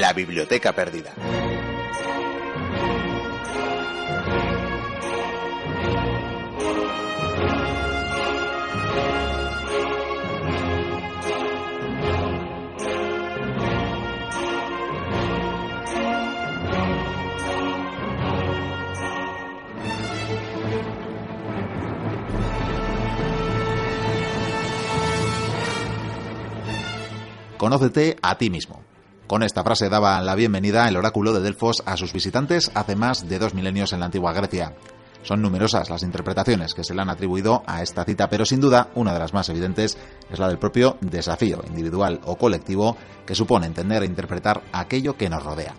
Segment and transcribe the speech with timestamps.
[0.00, 1.14] La Biblioteca Perdida.
[27.56, 28.83] Conócete a ti mismo.
[29.26, 33.26] Con esta frase daba la bienvenida el oráculo de Delfos a sus visitantes hace más
[33.26, 34.74] de dos milenios en la antigua Grecia.
[35.22, 38.90] Son numerosas las interpretaciones que se le han atribuido a esta cita, pero sin duda
[38.94, 39.96] una de las más evidentes
[40.30, 45.30] es la del propio desafío individual o colectivo que supone entender e interpretar aquello que
[45.30, 45.74] nos rodea.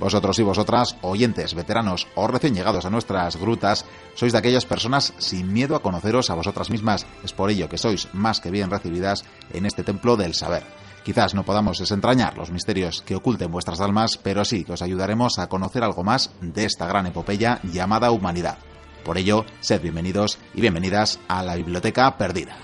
[0.00, 3.84] Vosotros y vosotras, oyentes, veteranos o recién llegados a nuestras grutas,
[4.14, 7.06] sois de aquellas personas sin miedo a conoceros a vosotras mismas.
[7.22, 10.64] Es por ello que sois más que bien recibidas en este templo del saber.
[11.06, 15.38] Quizás no podamos desentrañar los misterios que oculten vuestras almas, pero sí que os ayudaremos
[15.38, 18.58] a conocer algo más de esta gran epopeya llamada humanidad.
[19.04, 22.56] Por ello, sed bienvenidos y bienvenidas a la Biblioteca Perdida.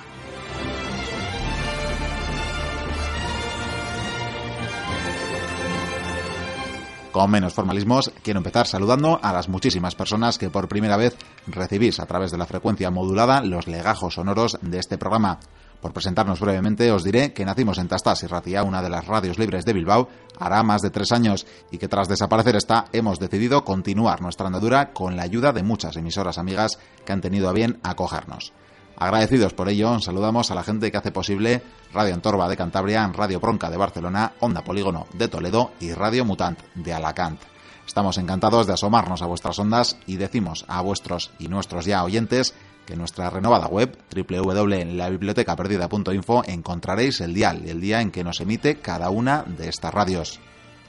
[7.12, 12.00] Con menos formalismos, quiero empezar saludando a las muchísimas personas que por primera vez recibís
[12.00, 15.38] a través de la frecuencia modulada los legajos sonoros de este programa.
[15.82, 19.36] Por presentarnos brevemente, os diré que nacimos en Tastas y Ratia, una de las radios
[19.36, 23.64] libres de Bilbao, hará más de tres años y que tras desaparecer esta, hemos decidido
[23.64, 27.80] continuar nuestra andadura con la ayuda de muchas emisoras amigas que han tenido a bien
[27.82, 28.52] acogernos.
[28.96, 33.40] Agradecidos por ello, saludamos a la gente que hace posible Radio Antorba de Cantabria, Radio
[33.40, 37.40] Bronca de Barcelona, Onda Polígono de Toledo y Radio Mutant de Alacant.
[37.84, 42.54] Estamos encantados de asomarnos a vuestras ondas y decimos a vuestros y nuestros ya oyentes
[42.86, 48.80] que en nuestra renovada web www.labibliotecaperdida.info encontraréis el dial, el día en que nos emite
[48.80, 50.40] cada una de estas radios.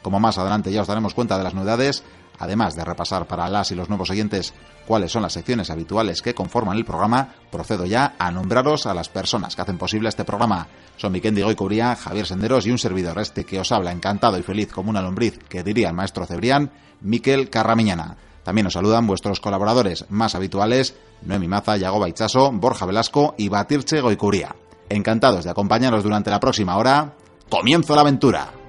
[0.01, 2.03] Como más adelante ya os daremos cuenta de las novedades,
[2.39, 4.53] además de repasar para las y los nuevos oyentes
[4.85, 9.09] cuáles son las secciones habituales que conforman el programa, procedo ya a nombraros a las
[9.09, 10.67] personas que hacen posible este programa.
[10.97, 14.71] Son Mikendi Goicuría, Javier Senderos y un servidor este que os habla encantado y feliz
[14.71, 16.71] como una lombriz, que diría el maestro Cebrián,
[17.01, 18.17] Miquel Carramiñana.
[18.43, 24.01] También os saludan vuestros colaboradores más habituales, Noemi Maza, Yago Baichaso, Borja Velasco y Batirche
[24.01, 24.55] Goicuría.
[24.89, 27.13] Encantados de acompañaros durante la próxima hora.
[27.49, 28.62] ¡Comienzo la aventura!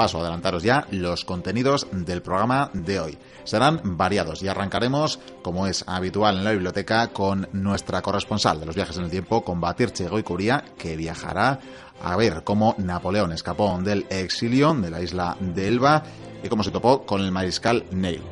[0.00, 3.18] Paso a adelantaros ya los contenidos del programa de hoy.
[3.44, 8.74] Serán variados y arrancaremos, como es habitual en la biblioteca, con nuestra corresponsal de los
[8.74, 11.60] viajes en el tiempo, con Batirche Goicuría, que viajará
[12.02, 16.02] a ver cómo Napoleón escapó del exilio de la isla de Elba
[16.42, 18.22] y cómo se topó con el mariscal Ney.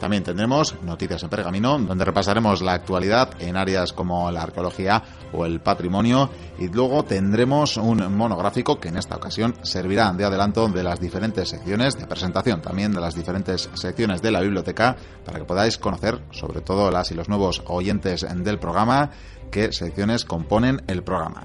[0.00, 5.02] También tendremos noticias en pergamino, donde repasaremos la actualidad en áreas como la arqueología
[5.34, 6.30] o el patrimonio.
[6.58, 11.50] Y luego tendremos un monográfico que en esta ocasión servirá de adelanto de las diferentes
[11.50, 16.18] secciones, de presentación también de las diferentes secciones de la biblioteca, para que podáis conocer,
[16.30, 19.10] sobre todo las y los nuevos oyentes del programa,
[19.50, 21.44] qué secciones componen el programa.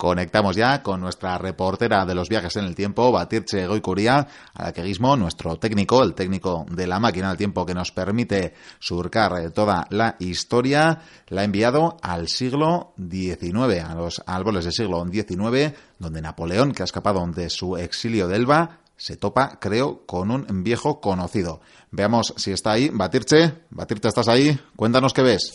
[0.00, 4.72] Conectamos ya con nuestra reportera de los viajes en el tiempo, Batirche Goicuría, a la
[4.72, 9.38] que mismo nuestro técnico, el técnico de la máquina del tiempo que nos permite surcar
[9.38, 15.04] eh, toda la historia, la ha enviado al siglo XIX, a los árboles del siglo
[15.04, 20.30] XIX, donde Napoleón, que ha escapado de su exilio de Elba, se topa, creo, con
[20.30, 21.60] un viejo conocido.
[21.90, 22.88] Veamos si está ahí.
[22.90, 24.58] Batirche, Batirche, ¿estás ahí?
[24.76, 25.52] Cuéntanos qué ves.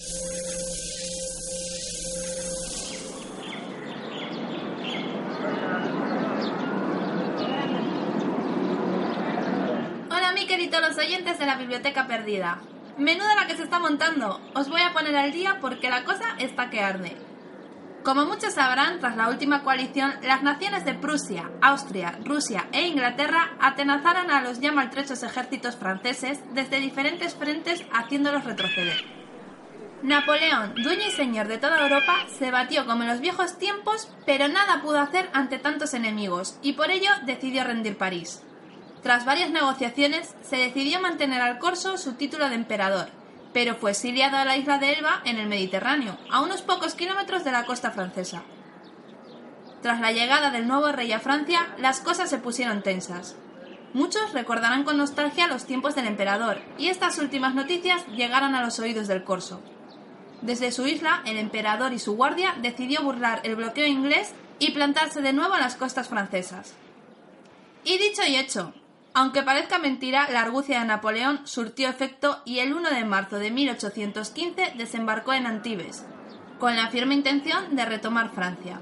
[11.66, 12.06] biblioteca
[12.98, 14.39] Menuda la que se está montando.
[14.54, 17.18] Os voy a poner al día porque la cosa está que arde.
[18.06, 23.57] Como muchos sabrán, tras la última coalición, las naciones de Prusia, Austria, Rusia e Inglaterra
[23.60, 29.04] atenazaron a los ya maltrechos ejércitos franceses desde diferentes frentes haciéndolos retroceder.
[30.04, 34.48] Napoleón, dueño y señor de toda Europa, se batió como en los viejos tiempos, pero
[34.48, 38.45] nada pudo hacer ante tantos enemigos, y por ello decidió rendir París.
[39.06, 43.10] Tras varias negociaciones, se decidió mantener al corso su título de emperador,
[43.54, 47.44] pero fue exiliado a la isla de Elba en el Mediterráneo, a unos pocos kilómetros
[47.44, 48.42] de la costa francesa.
[49.84, 53.36] Tras la llegada del nuevo rey a Francia, las cosas se pusieron tensas.
[53.94, 58.80] Muchos recordarán con nostalgia los tiempos del emperador, y estas últimas noticias llegaron a los
[58.80, 59.62] oídos del corso.
[60.42, 65.22] Desde su isla, el emperador y su guardia decidió burlar el bloqueo inglés y plantarse
[65.22, 66.74] de nuevo en las costas francesas.
[67.84, 68.74] Y dicho y hecho,
[69.16, 73.50] aunque parezca mentira, la argucia de Napoleón surtió efecto y el 1 de marzo de
[73.50, 76.06] 1815 desembarcó en Antibes,
[76.60, 78.82] con la firme intención de retomar Francia.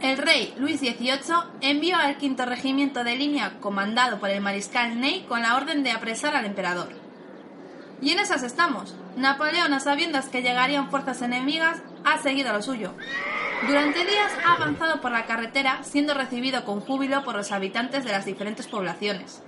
[0.00, 1.18] El rey Luis XVIII
[1.62, 5.90] envió al quinto regimiento de línea comandado por el mariscal Ney con la orden de
[5.90, 6.90] apresar al emperador.
[8.00, 8.94] Y en esas estamos.
[9.16, 12.94] Napoleón, a sabiendas que llegarían fuerzas enemigas, ha seguido lo suyo.
[13.66, 18.12] Durante días ha avanzado por la carretera, siendo recibido con júbilo por los habitantes de
[18.12, 19.42] las diferentes poblaciones.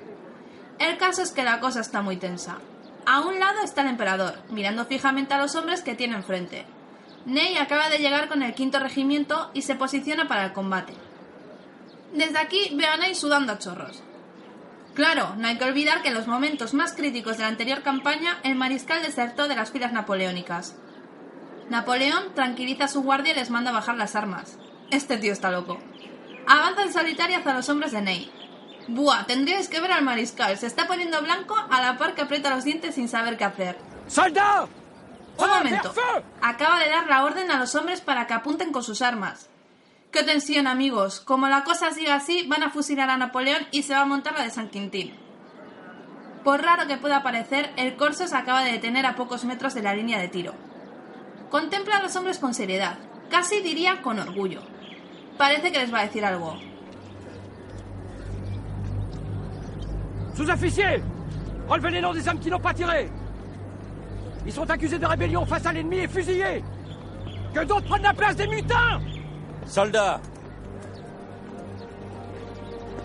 [0.79, 2.59] El caso es que la cosa está muy tensa.
[3.07, 6.65] A un lado está el emperador, mirando fijamente a los hombres que tiene enfrente,
[7.27, 10.93] Ney acaba de llegar con el quinto regimiento y se posiciona para el combate.
[12.13, 14.03] Desde aquí veo a Ney sudando a chorros.
[14.93, 18.39] Claro, no hay que olvidar que en los momentos más críticos de la anterior campaña
[18.45, 20.77] el mariscal desertó de las filas napoleónicas.
[21.71, 24.59] Napoleón tranquiliza a su guardia y les manda bajar las armas.
[24.91, 25.79] Este tío está loco.
[26.47, 28.31] Avanza en solitario hacia los hombres de Ney.
[28.89, 30.59] Buah, tendríais que ver al mariscal.
[30.59, 33.79] Se está poniendo blanco a la par que aprieta los dientes sin saber qué hacer.
[34.09, 34.69] ¡Soldado!
[35.39, 35.93] Un momento.
[36.43, 39.49] Acaba de dar la orden a los hombres para que apunten con sus armas.
[40.13, 41.21] ¡Qué tensión, amigos!
[41.21, 44.35] Como la cosa siga así, van a fusilar a Napoleón y se va a montar
[44.35, 45.13] la de San Quintín.
[46.45, 49.83] Por raro que pueda parecer, el corso se acaba de detener a pocos metros de
[49.83, 50.55] la línea de tiro.
[51.55, 52.99] Contempla a los hombres con seriedad,
[53.31, 54.61] casi diría con orgullo.
[55.39, 56.57] Parece que les va a decir algo.
[60.35, 61.01] Sous-officier
[61.69, 63.09] Relevez les noms des hommes qui n'ont pas tiré
[64.45, 66.65] Ils sont accusés de rébellion face à l'ennemi et fusillés
[67.55, 69.01] Que d'autres prennent la place des mutins
[69.65, 70.21] Soldats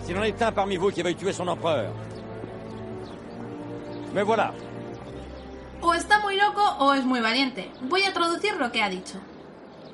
[0.02, 1.92] S'il en est un parmi vous qui veuille tuer son empereur.
[4.12, 4.52] Me voilà.
[5.82, 7.70] O está muy loco o es muy valiente.
[7.82, 9.18] Voy a traducir lo que ha dicho.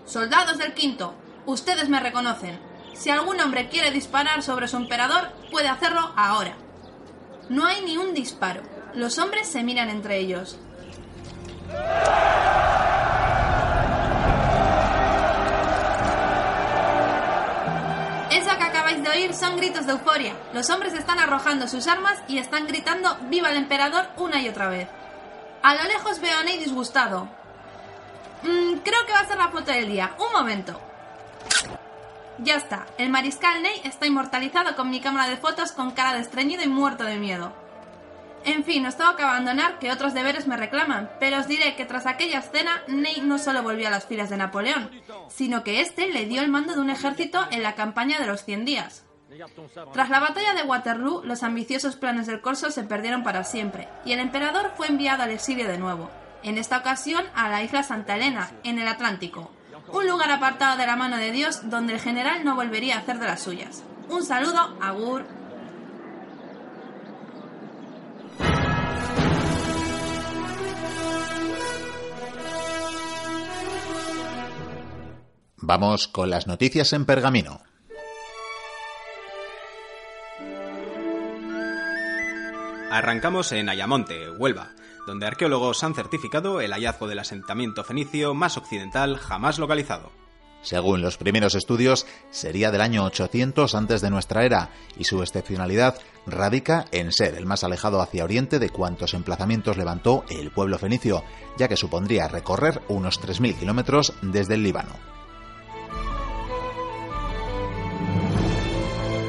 [0.05, 1.15] Soldados del quinto,
[1.47, 2.59] ustedes me reconocen.
[2.95, 6.57] Si algún hombre quiere disparar sobre su emperador, puede hacerlo ahora.
[7.49, 8.63] No hay ni un disparo.
[8.95, 10.59] Los hombres se miran entre ellos.
[18.31, 20.35] Eso que acabáis de oír son gritos de euforia.
[20.53, 24.09] Los hombres están arrojando sus armas y están gritando ¡Viva el emperador!
[24.17, 24.89] una y otra vez.
[25.67, 27.25] A lo lejos veo a Ney disgustado.
[28.45, 30.15] Mm, creo que va a ser la foto del día.
[30.17, 30.81] Un momento.
[32.39, 32.87] Ya está.
[32.99, 36.69] El mariscal Ney está inmortalizado con mi cámara de fotos con cara de estreñido y
[36.69, 37.53] muerto de miedo.
[38.45, 41.85] En fin, os tengo que abandonar que otros deberes me reclaman, pero os diré que
[41.85, 44.89] tras aquella escena, Ney no solo volvió a las filas de Napoleón,
[45.29, 48.45] sino que éste le dio el mando de un ejército en la campaña de los
[48.45, 49.06] 100 días.
[49.93, 54.13] Tras la batalla de Waterloo, los ambiciosos planes del corso se perdieron para siempre, y
[54.13, 56.11] el emperador fue enviado al exilio de nuevo,
[56.43, 59.51] en esta ocasión a la isla Santa Elena, en el Atlántico,
[59.93, 63.19] un lugar apartado de la mano de Dios donde el general no volvería a hacer
[63.19, 63.83] de las suyas.
[64.09, 65.25] Un saludo, Agur.
[75.59, 77.61] Vamos con las noticias en pergamino.
[82.97, 84.71] Arrancamos en Ayamonte, Huelva,
[85.07, 90.11] donde arqueólogos han certificado el hallazgo del asentamiento fenicio más occidental jamás localizado.
[90.63, 96.01] Según los primeros estudios, sería del año 800 antes de nuestra era y su excepcionalidad
[96.27, 101.23] radica en ser el más alejado hacia oriente de cuantos emplazamientos levantó el pueblo fenicio,
[101.59, 105.16] ya que supondría recorrer unos 3.000 kilómetros desde el Líbano.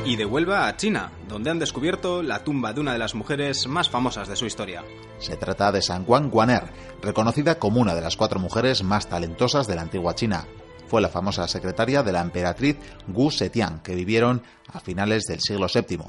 [0.07, 3.67] Y de Huelva a China, donde han descubierto la tumba de una de las mujeres
[3.67, 4.85] más famosas de su historia.
[5.19, 6.63] Se trata de San Juan Guaner,
[7.01, 10.45] reconocida como una de las cuatro mujeres más talentosas de la antigua China.
[10.87, 15.67] Fue la famosa secretaria de la emperatriz Gu Zetian, que vivieron a finales del siglo
[15.67, 15.99] VII.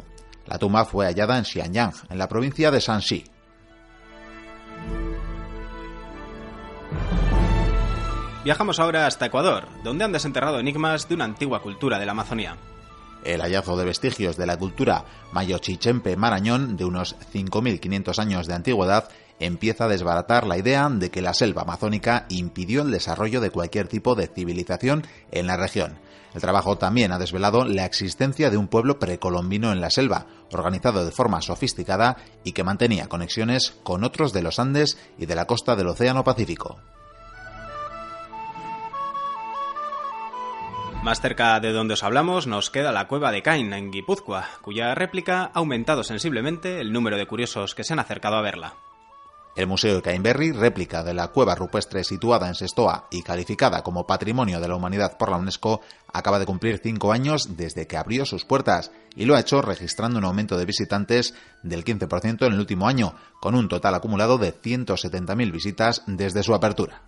[0.46, 3.24] La tumba fue hallada en Xianyang, en la provincia de Shanxi.
[8.44, 12.56] Viajamos ahora hasta Ecuador, donde han desenterrado enigmas de una antigua cultura de la Amazonía.
[13.24, 19.08] El hallazgo de vestigios de la cultura mayochichempe marañón de unos 5.500 años de antigüedad
[19.40, 23.88] empieza a desbaratar la idea de que la selva amazónica impidió el desarrollo de cualquier
[23.88, 25.98] tipo de civilización en la región.
[26.34, 31.04] El trabajo también ha desvelado la existencia de un pueblo precolombino en la selva, organizado
[31.04, 35.46] de forma sofisticada y que mantenía conexiones con otros de los Andes y de la
[35.46, 36.78] costa del Océano Pacífico.
[41.02, 44.94] Más cerca de donde os hablamos nos queda la cueva de Cain en Guipúzcoa, cuya
[44.96, 48.74] réplica ha aumentado sensiblemente el número de curiosos que se han acercado a verla.
[49.58, 54.06] El Museo de Cainberry, réplica de la cueva rupestre situada en Sestoa y calificada como
[54.06, 55.80] Patrimonio de la Humanidad por la UNESCO,
[56.12, 60.18] acaba de cumplir cinco años desde que abrió sus puertas y lo ha hecho registrando
[60.18, 64.54] un aumento de visitantes del 15% en el último año, con un total acumulado de
[64.54, 67.02] 170.000 visitas desde su apertura.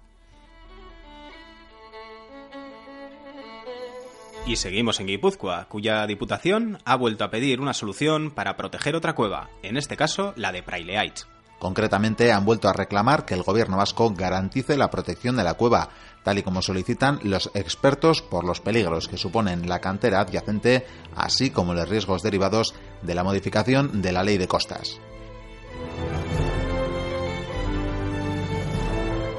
[4.47, 9.14] Y seguimos en Guipúzcoa, cuya Diputación ha vuelto a pedir una solución para proteger otra
[9.14, 11.26] cueva, en este caso la de Praileaitz.
[11.59, 15.90] Concretamente, han vuelto a reclamar que el gobierno vasco garantice la protección de la cueva,
[16.25, 21.50] tal y como solicitan los expertos por los peligros que suponen la cantera adyacente, así
[21.50, 24.99] como los riesgos derivados de la modificación de la ley de costas.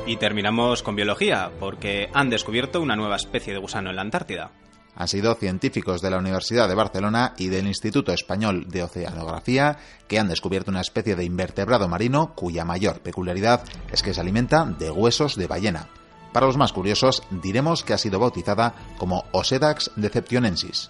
[0.05, 4.51] Y terminamos con biología, porque han descubierto una nueva especie de gusano en la Antártida
[4.95, 10.19] han sido científicos de la Universidad de Barcelona y del Instituto Español de Oceanografía que
[10.19, 14.91] han descubierto una especie de invertebrado marino cuya mayor peculiaridad es que se alimenta de
[14.91, 15.88] huesos de ballena.
[16.33, 20.89] Para los más curiosos, diremos que ha sido bautizada como Osedax deceptionensis.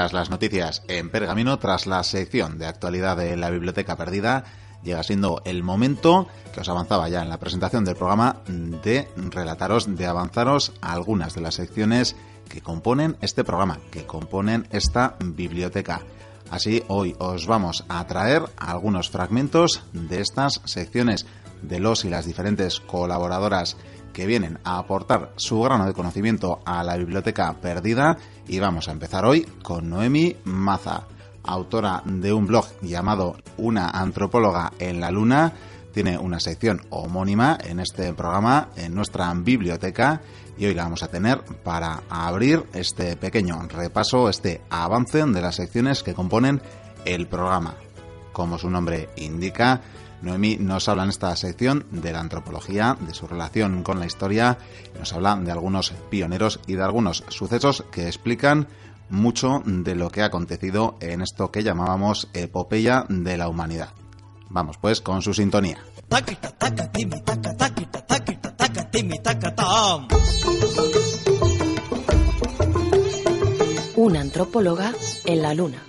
[0.00, 4.44] Las noticias en pergamino, tras la sección de actualidad de la Biblioteca Perdida,
[4.82, 9.94] llega siendo el momento que os avanzaba ya en la presentación del programa de relataros,
[9.94, 12.16] de avanzaros a algunas de las secciones
[12.48, 16.00] que componen este programa, que componen esta biblioteca.
[16.50, 21.26] Así, hoy os vamos a traer algunos fragmentos de estas secciones
[21.60, 23.76] de los y las diferentes colaboradoras
[24.12, 28.16] que vienen a aportar su grano de conocimiento a la biblioteca perdida
[28.48, 31.06] y vamos a empezar hoy con Noemi Maza,
[31.44, 35.52] autora de un blog llamado Una antropóloga en la luna.
[35.92, 40.20] Tiene una sección homónima en este programa, en nuestra biblioteca,
[40.56, 45.56] y hoy la vamos a tener para abrir este pequeño repaso, este avance de las
[45.56, 46.60] secciones que componen
[47.04, 47.74] el programa.
[48.32, 49.80] Como su nombre indica,
[50.22, 54.58] Noemí nos habla en esta sección de la antropología, de su relación con la historia,
[54.98, 58.68] nos habla de algunos pioneros y de algunos sucesos que explican
[59.08, 63.90] mucho de lo que ha acontecido en esto que llamábamos epopeya de la humanidad.
[64.48, 65.78] Vamos pues con su sintonía.
[73.96, 74.92] Una antropóloga
[75.24, 75.82] en la luna.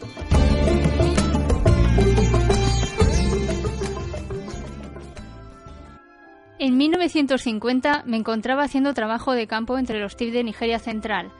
[6.62, 11.32] En 1950 me encontraba haciendo trabajo de campo entre los TIF de Nigeria Central.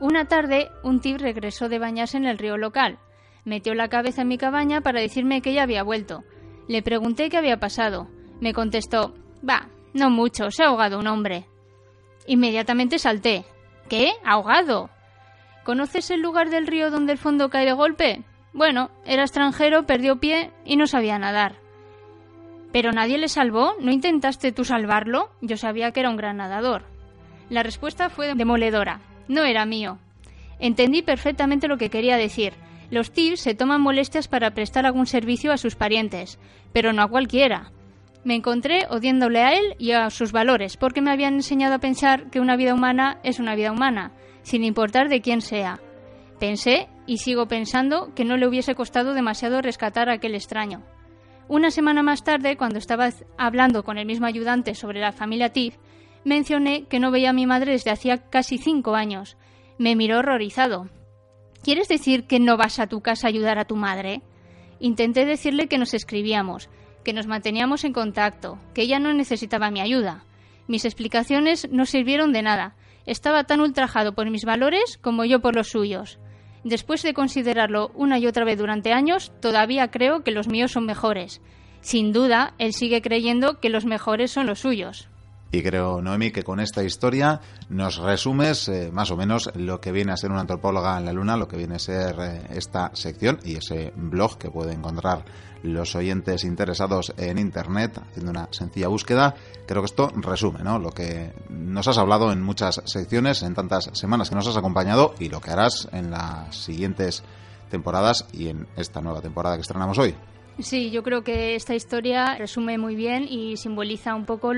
[0.00, 2.98] Una tarde, un TIF regresó de bañarse en el río local.
[3.44, 6.24] Metió la cabeza en mi cabaña para decirme que ya había vuelto.
[6.66, 8.08] Le pregunté qué había pasado.
[8.40, 9.12] Me contestó,
[9.46, 11.46] va, no mucho, se ha ahogado un hombre.
[12.26, 13.44] Inmediatamente salté.
[13.90, 14.12] ¿Qué?
[14.24, 14.88] ¿Ahogado?
[15.62, 18.24] ¿Conoces el lugar del río donde el fondo cae de golpe?
[18.54, 21.59] Bueno, era extranjero, perdió pie y no sabía nadar.
[22.72, 23.74] ¿Pero nadie le salvó?
[23.80, 25.30] ¿No intentaste tú salvarlo?
[25.40, 26.84] Yo sabía que era un gran nadador.
[27.48, 29.00] La respuesta fue demoledora.
[29.26, 29.98] No era mío.
[30.60, 32.52] Entendí perfectamente lo que quería decir.
[32.90, 36.38] Los TIPs se toman molestias para prestar algún servicio a sus parientes,
[36.72, 37.72] pero no a cualquiera.
[38.22, 42.28] Me encontré odiándole a él y a sus valores, porque me habían enseñado a pensar
[42.30, 44.12] que una vida humana es una vida humana,
[44.42, 45.80] sin importar de quién sea.
[46.38, 50.82] Pensé, y sigo pensando, que no le hubiese costado demasiado rescatar a aquel extraño.
[51.50, 55.78] Una semana más tarde, cuando estaba hablando con el mismo ayudante sobre la familia Tiff,
[56.24, 59.36] mencioné que no veía a mi madre desde hacía casi cinco años.
[59.76, 60.88] Me miró horrorizado.
[61.64, 64.22] ¿Quieres decir que no vas a tu casa a ayudar a tu madre?
[64.78, 66.70] Intenté decirle que nos escribíamos,
[67.02, 70.24] que nos manteníamos en contacto, que ella no necesitaba mi ayuda.
[70.68, 72.76] Mis explicaciones no sirvieron de nada.
[73.06, 76.20] Estaba tan ultrajado por mis valores como yo por los suyos.
[76.64, 80.86] Después de considerarlo una y otra vez durante años, todavía creo que los míos son
[80.86, 81.42] mejores.
[81.80, 85.09] Sin duda, él sigue creyendo que los mejores son los suyos.
[85.52, 89.90] Y creo, Noemi, que con esta historia nos resumes eh, más o menos lo que
[89.90, 92.92] viene a ser una antropóloga en la Luna, lo que viene a ser eh, esta
[92.94, 95.24] sección y ese blog que puede encontrar
[95.62, 99.34] los oyentes interesados en Internet haciendo una sencilla búsqueda.
[99.66, 100.78] Creo que esto resume ¿no?
[100.78, 105.14] lo que nos has hablado en muchas secciones, en tantas semanas que nos has acompañado
[105.18, 107.24] y lo que harás en las siguientes
[107.70, 110.14] temporadas y en esta nueva temporada que estrenamos hoy.
[110.62, 114.52] Sí, yo creo que esta historia resume muy bien y simboliza un poco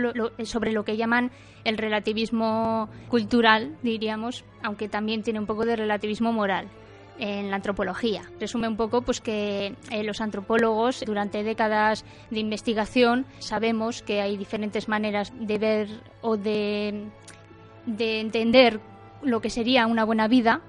[0.45, 1.31] sobre lo que llaman
[1.65, 6.69] el relativismo cultural, diríamos, aunque también tiene un poco de relativismo moral
[7.19, 8.23] en la antropología.
[8.41, 14.37] Resume un poco pues que eh, los antropólogos durante décadas de investigación sabemos que hay
[14.37, 15.89] diferentes maneras de ver
[16.21, 17.05] o de,
[17.87, 18.81] de entender
[19.23, 20.63] lo que sería una buena vida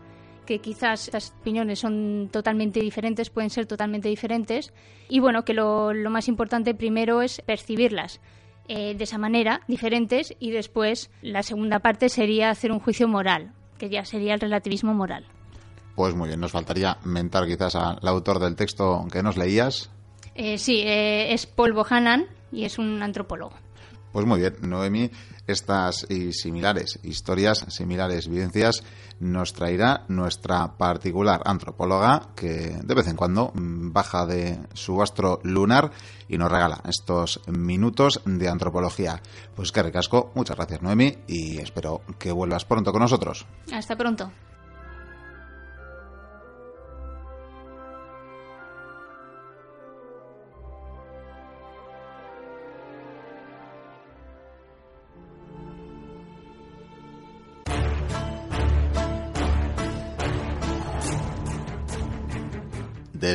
[0.45, 4.73] que quizás estas opiniones son totalmente diferentes, pueden ser totalmente diferentes,
[5.09, 8.19] y bueno, que lo, más importante primero es percibirlas
[8.67, 13.53] eh, de esa manera, diferentes, y después la segunda parte sería hacer un juicio moral,
[13.77, 15.25] que ya sería el relativismo moral.
[15.95, 19.91] Pues muy bien, nos faltaría mentar quizás al autor del texto que nos leías.
[20.35, 23.62] Eh, sí, eh, es Paul Bohannan y es un antropólogo.
[24.13, 25.09] Pues muy bien, Noemi,
[25.47, 28.83] estas y similares historias, similares vivencias,
[29.19, 35.39] nos traerá nuestra particular antropóloga que de vez en cuando mm, baja de su astro
[35.41, 35.89] lunar
[36.27, 39.19] y nos regala estos minutos de antropología.
[39.55, 43.47] Pues que recasco, muchas gracias Noemi y espero que vuelvas pronto con nosotros.
[43.71, 44.31] Hasta pronto.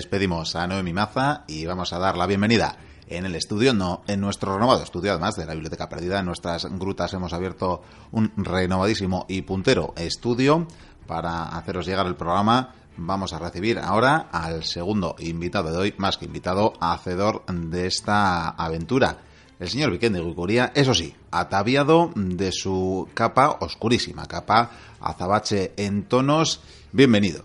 [0.08, 4.22] Despedimos a Noemi Maza y vamos a dar la bienvenida en el estudio, no en
[4.22, 6.20] nuestro renovado estudio, además de la Biblioteca Perdida.
[6.20, 10.66] En nuestras grutas hemos abierto un renovadísimo y puntero estudio
[11.06, 12.72] para haceros llegar el programa.
[12.96, 18.48] Vamos a recibir ahora al segundo invitado de hoy, más que invitado, hacedor de esta
[18.48, 19.18] aventura.
[19.60, 24.71] El señor Vicente Guicuría, eso sí, ataviado de su capa oscurísima, capa
[25.02, 26.62] azabache en tonos.
[26.92, 27.44] Bienvenido.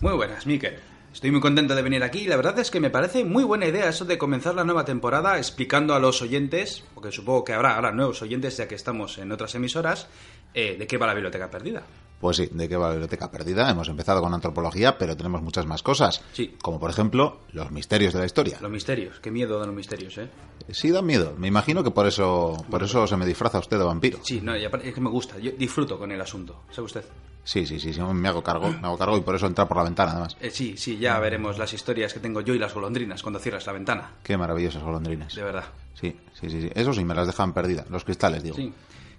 [0.00, 0.91] Muy buenas, Miquel.
[1.12, 2.24] Estoy muy contento de venir aquí.
[2.26, 5.36] La verdad es que me parece muy buena idea eso de comenzar la nueva temporada
[5.36, 9.30] explicando a los oyentes, porque supongo que habrá ahora nuevos oyentes ya que estamos en
[9.30, 10.08] otras emisoras,
[10.54, 11.82] eh, de qué va la biblioteca perdida.
[12.18, 13.68] Pues sí, de qué va la biblioteca perdida.
[13.68, 16.22] Hemos empezado con antropología, pero tenemos muchas más cosas.
[16.32, 16.56] Sí.
[16.62, 18.58] Como por ejemplo, los misterios de la historia.
[18.62, 19.20] Los misterios.
[19.20, 20.30] Qué miedo dan los misterios, ¿eh?
[20.70, 21.34] Sí, dan miedo.
[21.36, 24.18] Me imagino que por eso, por eso se me disfraza usted de vampiro.
[24.22, 25.38] Sí, no, es que me gusta.
[25.38, 26.62] Yo disfruto con el asunto.
[26.70, 27.04] ¿Sabe usted?
[27.44, 29.76] Sí, sí, sí, sí, me hago cargo, me hago cargo y por eso entrar por
[29.76, 30.36] la ventana, además.
[30.40, 33.66] Eh, sí, sí, ya veremos las historias que tengo yo y las golondrinas cuando cierras
[33.66, 34.12] la ventana.
[34.22, 35.34] Qué maravillosas golondrinas.
[35.34, 35.64] De verdad.
[35.94, 36.70] Sí, sí, sí, sí.
[36.74, 38.56] Eso sí, me las dejan perdidas, los cristales, digo.
[38.56, 38.72] Sí.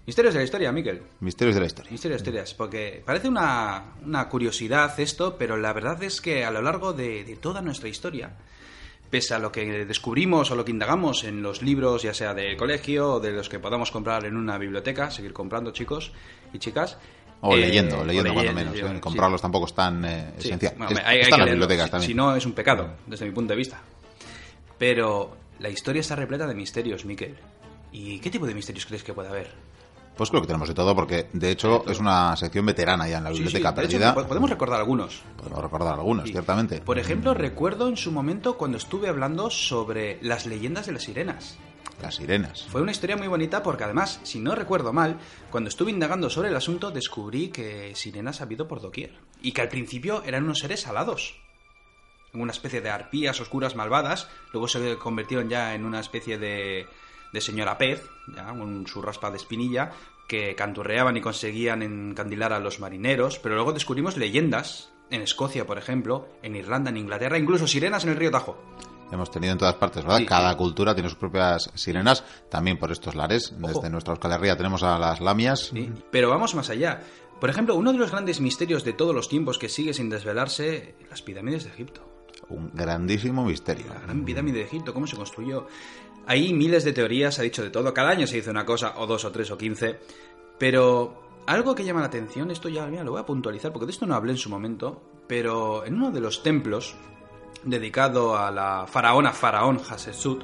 [0.06, 1.02] Misterios de la historia, Miquel.
[1.22, 1.92] Misterios de la historia.
[1.92, 6.44] Misterios de la historia, porque parece una, una curiosidad esto, pero la verdad es que
[6.44, 8.34] a lo largo de, de toda nuestra historia,
[9.10, 12.58] pese a lo que descubrimos o lo que indagamos en los libros, ya sea del
[12.58, 16.12] colegio o de los que podamos comprar en una biblioteca, seguir comprando chicos
[16.52, 16.98] y chicas,
[17.46, 18.76] o leyendo, leyendo, cuando menos.
[18.78, 19.00] ¿eh?
[19.02, 20.76] comprarlos tampoco es tan eh, esencial.
[20.90, 22.08] están las bibliotecas también.
[22.08, 23.82] Si no, es un pecado, desde mi punto de vista.
[24.78, 27.36] Pero la historia está repleta de misterios, Miquel.
[27.92, 29.52] ¿Y qué tipo de misterios crees que puede haber?
[30.16, 33.26] Pues creo que tenemos de todo, porque de hecho es una sección veterana ya en
[33.26, 34.14] la biblioteca perdida.
[34.14, 35.22] podemos recordar algunos.
[35.38, 36.80] Podemos recordar algunos, ciertamente.
[36.80, 41.58] Por ejemplo, recuerdo en su momento cuando estuve hablando sobre las leyendas de las sirenas.
[42.02, 42.66] Las sirenas.
[42.70, 45.18] Fue una historia muy bonita porque además, si no recuerdo mal,
[45.52, 49.14] cuando estuve indagando sobre el asunto descubrí que sirenas ha habido por doquier.
[49.42, 51.36] Y que al principio eran unos seres alados.
[52.34, 54.28] Una especie de arpías oscuras malvadas.
[54.52, 56.88] Luego se convirtieron ya en una especie de,
[57.32, 58.04] de señora pez,
[58.36, 59.92] ya, con su raspa de espinilla,
[60.28, 63.40] que canturreaban y conseguían encandilar a los marineros.
[63.40, 68.12] Pero luego descubrimos leyendas, en Escocia, por ejemplo, en Irlanda, en Inglaterra, incluso sirenas en
[68.12, 68.58] el río Tajo
[69.14, 70.22] hemos tenido en todas partes, ¿verdad?
[70.28, 73.54] Cada cultura tiene sus propias sirenas, también por estos lares.
[73.58, 75.72] Desde nuestra Euskal tenemos a las lamias.
[76.12, 77.02] Pero vamos más allá.
[77.40, 80.96] Por ejemplo, uno de los grandes misterios de todos los tiempos que sigue sin desvelarse,
[81.10, 82.02] las pirámides de Egipto.
[82.50, 83.88] Un grandísimo misterio.
[83.90, 85.68] La gran pirámide de Egipto, ¿cómo se construyó?
[86.26, 87.94] Hay miles de teorías, ha dicho de todo.
[87.94, 90.00] Cada año se dice una cosa, o dos, o tres, o quince.
[90.58, 94.06] Pero algo que llama la atención, esto ya lo voy a puntualizar, porque de esto
[94.06, 96.96] no hablé en su momento, pero en uno de los templos
[97.64, 100.44] dedicado a la faraona faraón Hatshepsut,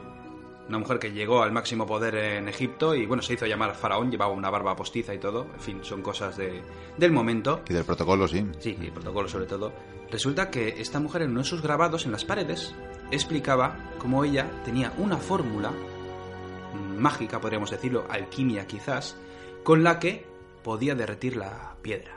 [0.67, 4.11] una mujer que llegó al máximo poder en Egipto y bueno, se hizo llamar faraón,
[4.11, 6.61] llevaba una barba postiza y todo, en fin, son cosas de,
[6.97, 7.61] del momento.
[7.67, 8.45] Y del protocolo, sí.
[8.59, 9.73] Sí, y el protocolo sobre todo.
[10.11, 12.75] Resulta que esta mujer en uno de sus grabados en las paredes
[13.11, 15.71] explicaba cómo ella tenía una fórmula
[16.97, 19.15] mágica, podríamos decirlo, alquimia quizás,
[19.63, 20.25] con la que
[20.63, 22.15] podía derretir la piedra.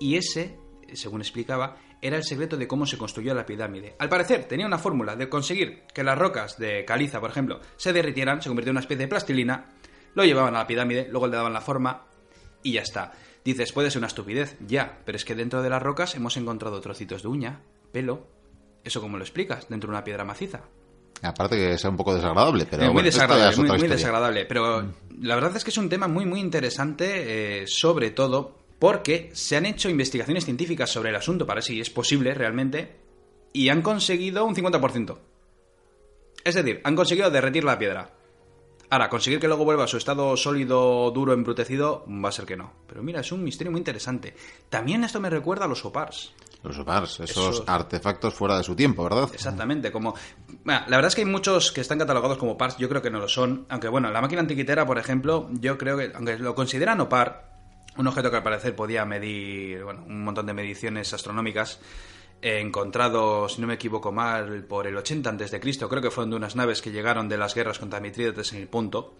[0.00, 0.58] Y ese,
[0.94, 1.76] según explicaba,
[2.06, 3.96] era el secreto de cómo se construyó la pirámide.
[3.98, 7.94] Al parecer, tenía una fórmula de conseguir que las rocas de caliza, por ejemplo, se
[7.94, 9.70] derritieran, se convirtió en una especie de plastilina,
[10.14, 12.04] lo llevaban a la pirámide, luego le daban la forma
[12.62, 13.12] y ya está.
[13.42, 16.78] Dices, puede ser una estupidez, ya, pero es que dentro de las rocas hemos encontrado
[16.82, 18.26] trocitos de uña, pelo.
[18.84, 20.60] ¿Eso cómo lo explicas dentro de una piedra maciza?
[21.22, 24.44] Aparte que sea un poco desagradable, pero Eh, muy bueno, desagradable, es muy, desagradable.
[24.44, 29.30] Pero la verdad es que es un tema muy, muy interesante, eh, sobre todo porque
[29.32, 32.96] se han hecho investigaciones científicas sobre el asunto para ver si es posible realmente
[33.50, 35.16] y han conseguido un 50%.
[36.44, 38.10] Es decir, han conseguido derretir la piedra.
[38.90, 42.58] Ahora, conseguir que luego vuelva a su estado sólido, duro, embrutecido, va a ser que
[42.58, 42.74] no.
[42.86, 44.34] Pero mira, es un misterio muy interesante.
[44.68, 46.34] También esto me recuerda a los opars.
[46.62, 49.30] Los opars, esos Esos- artefactos fuera de su tiempo, ¿verdad?
[49.32, 50.14] Exactamente, como...
[50.62, 53.10] Bueno, la verdad es que hay muchos que están catalogados como PARs, yo creo que
[53.10, 56.54] no lo son, aunque bueno, la máquina antiquitera, por ejemplo, yo creo que, aunque lo
[56.54, 57.53] consideran OPAR,
[57.96, 61.80] un objeto que al parecer podía medir, bueno, un montón de mediciones astronómicas,
[62.42, 66.36] eh, encontrado, si no me equivoco mal, por el 80 a.C., creo que fueron de
[66.36, 69.16] unas naves que llegaron de las guerras contra Mitrídates en el punto,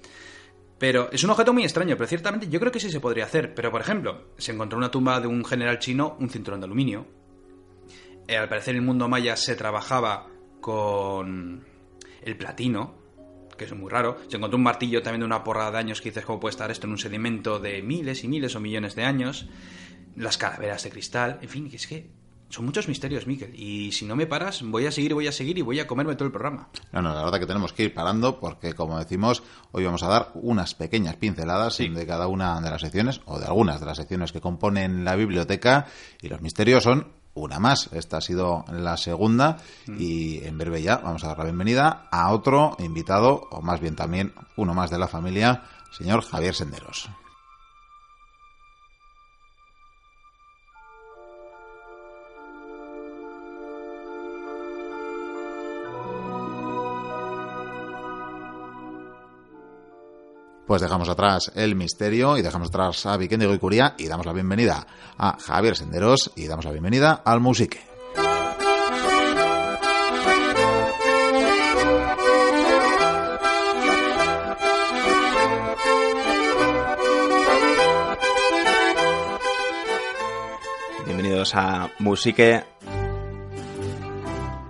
[0.78, 3.54] pero es un objeto muy extraño, pero ciertamente yo creo que sí se podría hacer.
[3.54, 6.66] Pero, por ejemplo, se encontró en una tumba de un general chino un cinturón de
[6.66, 7.06] aluminio.
[8.26, 10.26] Eh, al parecer en el mundo maya se trabajaba
[10.60, 11.64] con
[12.22, 12.94] el platino,
[13.56, 14.16] que es muy raro.
[14.28, 16.70] Se encontró un martillo también de una porrada de años que dices cómo puede estar
[16.70, 19.46] esto en un sedimento de miles y miles o millones de años.
[20.16, 22.06] Las calaveras de cristal, en fin, que es que
[22.50, 23.52] son muchos misterios, Miquel.
[23.58, 26.14] Y si no me paras, voy a seguir, voy a seguir y voy a comerme
[26.14, 26.68] todo el programa.
[26.92, 30.08] No, no, la verdad que tenemos que ir parando porque, como decimos, hoy vamos a
[30.08, 31.88] dar unas pequeñas pinceladas Sí.
[31.88, 35.16] de cada una de las secciones o de algunas de las secciones que componen la
[35.16, 35.86] biblioteca
[36.22, 37.90] y los misterios son una más.
[37.92, 42.32] Esta ha sido la segunda y en breve ya vamos a dar la bienvenida a
[42.32, 47.10] otro invitado, o más bien también uno más de la familia, señor Javier Senderos.
[60.66, 64.86] Pues dejamos atrás el misterio y dejamos atrás a y Curía y damos la bienvenida
[65.18, 67.80] a Javier Senderos y damos la bienvenida al Musique.
[81.04, 82.64] Bienvenidos a Musique,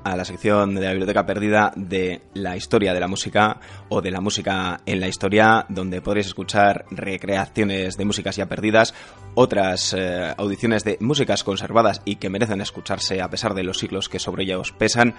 [0.04, 4.10] a la sección de la biblioteca perdida de la historia de la música o de
[4.10, 8.94] la música en la historia, donde podréis escuchar recreaciones de músicas ya perdidas,
[9.34, 14.08] otras eh, audiciones de músicas conservadas y que merecen escucharse a pesar de los siglos
[14.08, 15.14] que sobre ellas pesan,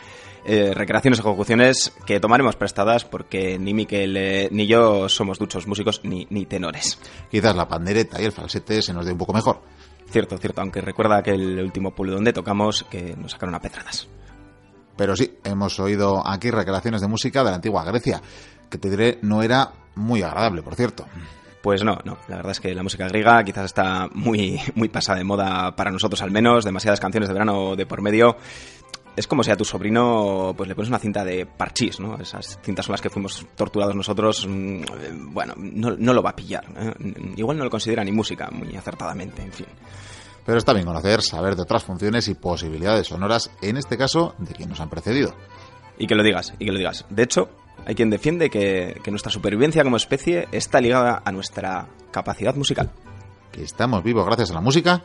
[0.45, 5.67] eh, recreaciones y ejecuciones que tomaremos prestadas porque ni Miquel eh, ni yo somos duchos
[5.67, 6.99] músicos ni, ni tenores.
[7.29, 9.61] Quizás la pandereta y el falsete se nos dé un poco mejor.
[10.09, 14.07] Cierto, cierto, aunque recuerda que el último pueblo donde tocamos que nos sacaron a pedradas.
[14.97, 18.21] Pero sí, hemos oído aquí recreaciones de música de la antigua Grecia,
[18.69, 21.05] que te diré no era muy agradable, por cierto.
[21.61, 25.17] Pues no, no, la verdad es que la música griega quizás está muy, muy pasada
[25.17, 28.37] de moda para nosotros al menos, demasiadas canciones de verano de por medio.
[29.15, 32.17] Es como si a tu sobrino pues le pones una cinta de parchís, ¿no?
[32.17, 34.45] Esas cintas son las que fuimos torturados nosotros.
[34.45, 36.65] mm, eh, Bueno, no, no lo va a pillar.
[36.77, 36.93] ¿eh?
[37.37, 39.67] Igual no lo considera ni música, muy acertadamente, en fin.
[40.45, 44.53] Pero está bien conocer, saber de otras funciones y posibilidades sonoras, en este caso, de
[44.53, 45.33] quien nos han precedido.
[45.97, 47.05] Y que lo digas, y que lo digas.
[47.09, 47.49] De hecho,
[47.85, 52.91] hay quien defiende que, que nuestra supervivencia como especie está ligada a nuestra capacidad musical.
[53.51, 55.01] Que estamos vivos gracias a la música.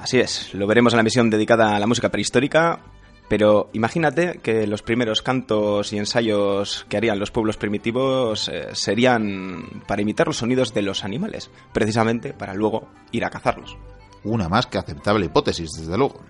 [0.00, 2.80] Así es, lo veremos en la emisión dedicada a la música prehistórica,
[3.28, 9.82] pero imagínate que los primeros cantos y ensayos que harían los pueblos primitivos eh, serían
[9.86, 13.76] para imitar los sonidos de los animales, precisamente para luego ir a cazarlos.
[14.24, 16.20] Una más que aceptable hipótesis, desde luego.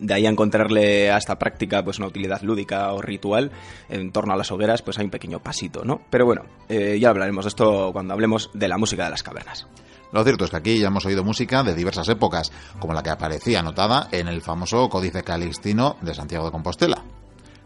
[0.00, 3.52] De ahí a encontrarle a esta práctica pues una utilidad lúdica o ritual
[3.88, 6.00] en torno a las hogueras, pues hay un pequeño pasito, ¿no?
[6.10, 9.66] Pero bueno, eh, ya hablaremos de esto cuando hablemos de la música de las cavernas.
[10.12, 13.10] Lo cierto es que aquí ya hemos oído música de diversas épocas, como la que
[13.10, 17.02] aparecía anotada en el famoso Códice Calixtino de Santiago de Compostela.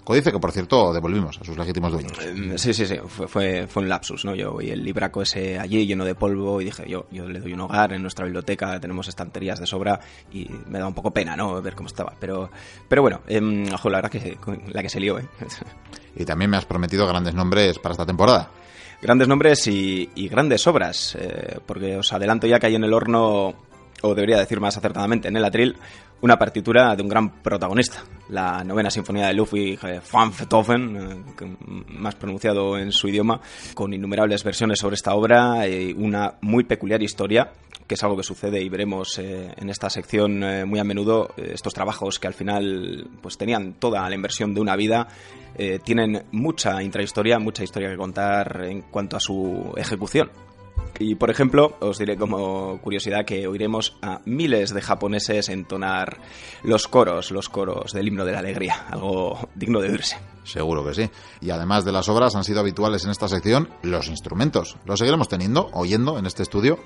[0.09, 2.12] Códice que, por cierto, devolvimos a sus legítimos dueños.
[2.23, 4.35] Eh, Sí, sí, sí, fue, fue, fue un lapsus, ¿no?
[4.35, 7.53] Yo vi el libraco ese allí lleno de polvo y dije, yo, yo le doy
[7.53, 10.01] un hogar en nuestra biblioteca, tenemos estanterías de sobra
[10.33, 11.61] y me da un poco pena, ¿no?
[11.61, 12.14] Ver cómo estaba.
[12.18, 12.51] Pero,
[12.88, 14.38] pero bueno, eh, ojo, la verdad que se-
[14.73, 15.27] la que se lió, ¿eh?
[16.16, 18.51] Y también me has prometido grandes nombres para esta temporada.
[19.03, 22.94] grandes nombres y, y grandes obras, eh, porque os adelanto ya que hay en el
[22.94, 23.55] horno
[24.02, 25.76] o debería decir más acertadamente en el atril,
[26.20, 29.78] una partitura de un gran protagonista, la novena sinfonía de Ludwig
[30.12, 30.96] van Beethoven,
[31.40, 31.56] eh,
[31.88, 33.40] más pronunciado en su idioma,
[33.74, 37.52] con innumerables versiones sobre esta obra y una muy peculiar historia,
[37.87, 41.30] que es algo que sucede y veremos eh, en esta sección eh, muy a menudo,
[41.37, 45.08] estos trabajos que al final pues tenían toda la inversión de una vida,
[45.82, 50.30] tienen mucha intrahistoria, mucha historia que contar en cuanto a su ejecución.
[50.98, 56.18] Y por ejemplo, os diré como curiosidad que oiremos a miles de japoneses entonar
[56.64, 60.18] los coros, los coros del himno de la alegría, algo digno de oírse.
[60.44, 61.10] Seguro que sí.
[61.40, 64.76] Y además de las obras han sido habituales en esta sección los instrumentos.
[64.86, 66.80] ¿Los seguiremos teniendo, oyendo en este estudio?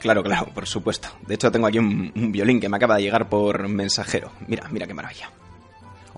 [0.00, 1.08] Claro, claro, por supuesto.
[1.26, 4.30] De hecho, tengo aquí un, un violín que me acaba de llegar por mensajero.
[4.46, 5.30] Mira, mira qué maravilla.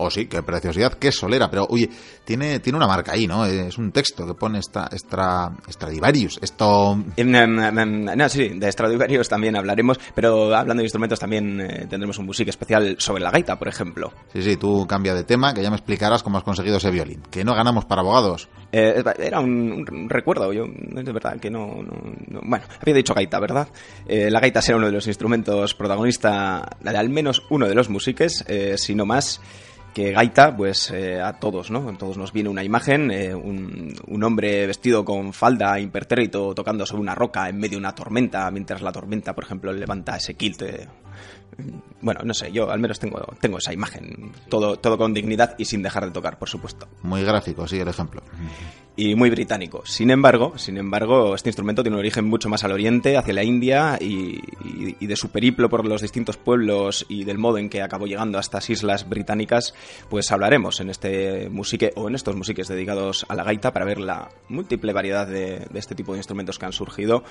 [0.00, 1.50] Oh, sí, qué preciosidad, qué solera.
[1.50, 1.90] Pero, oye,
[2.24, 3.44] tiene, tiene una marca ahí, ¿no?
[3.44, 6.38] Es un texto que pone esta, extra, Stradivarius.
[6.40, 6.96] Esto...
[7.16, 11.86] Em, em, em, no, sí, de Stradivarius también hablaremos, pero hablando de instrumentos también eh,
[11.90, 14.12] tendremos un música especial sobre la gaita, por ejemplo.
[14.32, 17.20] Sí, sí, tú cambia de tema, que ya me explicarás cómo has conseguido ese violín.
[17.28, 18.48] Que no ganamos para abogados.
[18.70, 21.74] Eh, era un, recuerdo, yo, de verdad, que no,
[22.44, 23.66] Bueno, había dicho gaita, ¿verdad?
[24.06, 27.88] Eh, la gaita será uno de los instrumentos protagonista de al menos uno de los
[27.88, 28.44] musiques,
[28.76, 29.40] si no más
[29.94, 31.88] que Gaita, pues eh, a todos, ¿no?
[31.88, 37.02] A todos nos viene una imagen, eh, un, hombre vestido con falda impertérrito tocando sobre
[37.02, 40.62] una roca en medio de una tormenta, mientras la tormenta, por ejemplo, levanta ese kilt
[40.62, 40.88] eh,
[42.00, 44.32] bueno, no sé, yo al menos tengo, tengo esa imagen.
[44.48, 46.86] Todo, todo con dignidad y sin dejar de tocar, por supuesto.
[47.02, 48.22] Muy gráfico, sí, el ejemplo.
[49.00, 49.82] Y muy británico.
[49.84, 53.44] Sin embargo, sin embargo, este instrumento tiene un origen mucho más al oriente, hacia la
[53.44, 54.40] India, y,
[55.06, 58.40] de su periplo por los distintos pueblos y del modo en que acabó llegando a
[58.40, 59.72] estas islas británicas,
[60.10, 64.00] pues hablaremos en este musique o en estos musiques dedicados a la gaita para ver
[64.00, 67.22] la múltiple variedad de, este tipo de instrumentos que han surgido.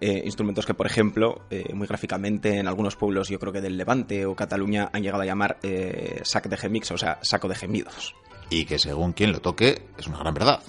[0.00, 3.76] Eh, instrumentos que, por ejemplo, eh, muy gráficamente en algunos pueblos, yo creo que del
[3.76, 7.56] Levante o Cataluña han llegado a llamar eh, sac de gemix, o sea, saco de
[7.56, 8.14] gemidos.
[8.48, 10.60] Y que según quien lo toque, es una gran verdad.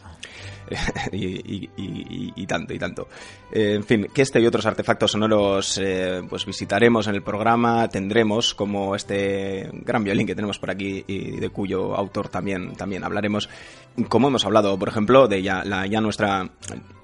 [1.11, 3.07] y, tanto, y tanto.
[3.51, 7.87] Eh, en fin, que este y otros artefactos sonoros eh, pues visitaremos en el programa,
[7.87, 13.03] tendremos como este gran violín que tenemos por aquí y de cuyo autor también, también
[13.03, 13.49] hablaremos.
[14.09, 16.49] Como hemos hablado, por ejemplo, de ya, la, ya nuestra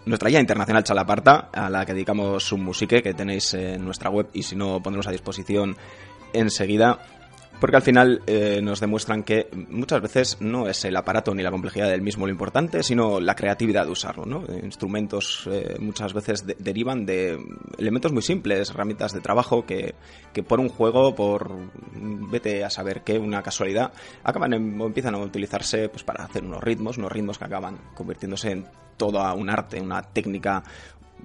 [0.06, 4.28] nuestra ya internacional Chalaparta, a la que dedicamos un musique que tenéis en nuestra web
[4.34, 5.78] y si no pondremos a disposición
[6.34, 6.99] enseguida
[7.63, 11.49] porque al final eh, nos demuestran que muchas veces no es el aparato ni la
[11.49, 14.26] complejidad del mismo lo importante, sino la creatividad de usarlo.
[14.26, 14.43] ¿no?
[14.62, 17.39] Instrumentos eh, muchas veces derivan de
[17.78, 19.95] elementos muy simples, herramientas de trabajo que,
[20.34, 21.52] que, por un juego, por
[22.30, 23.93] vete a saber qué, una casualidad,
[24.26, 28.52] acaban o empiezan a utilizarse pues, para hacer unos ritmos, unos ritmos que acaban convirtiéndose
[28.52, 28.65] en
[28.97, 30.65] todo un arte, una técnica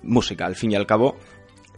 [0.05, 1.17] música, al fin y al cabo.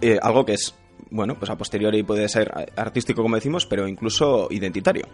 [0.02, 0.74] Eh, algo que es
[1.10, 5.06] bueno, pues a posteriori puede ser artístico, como decimos, pero incluso identitario.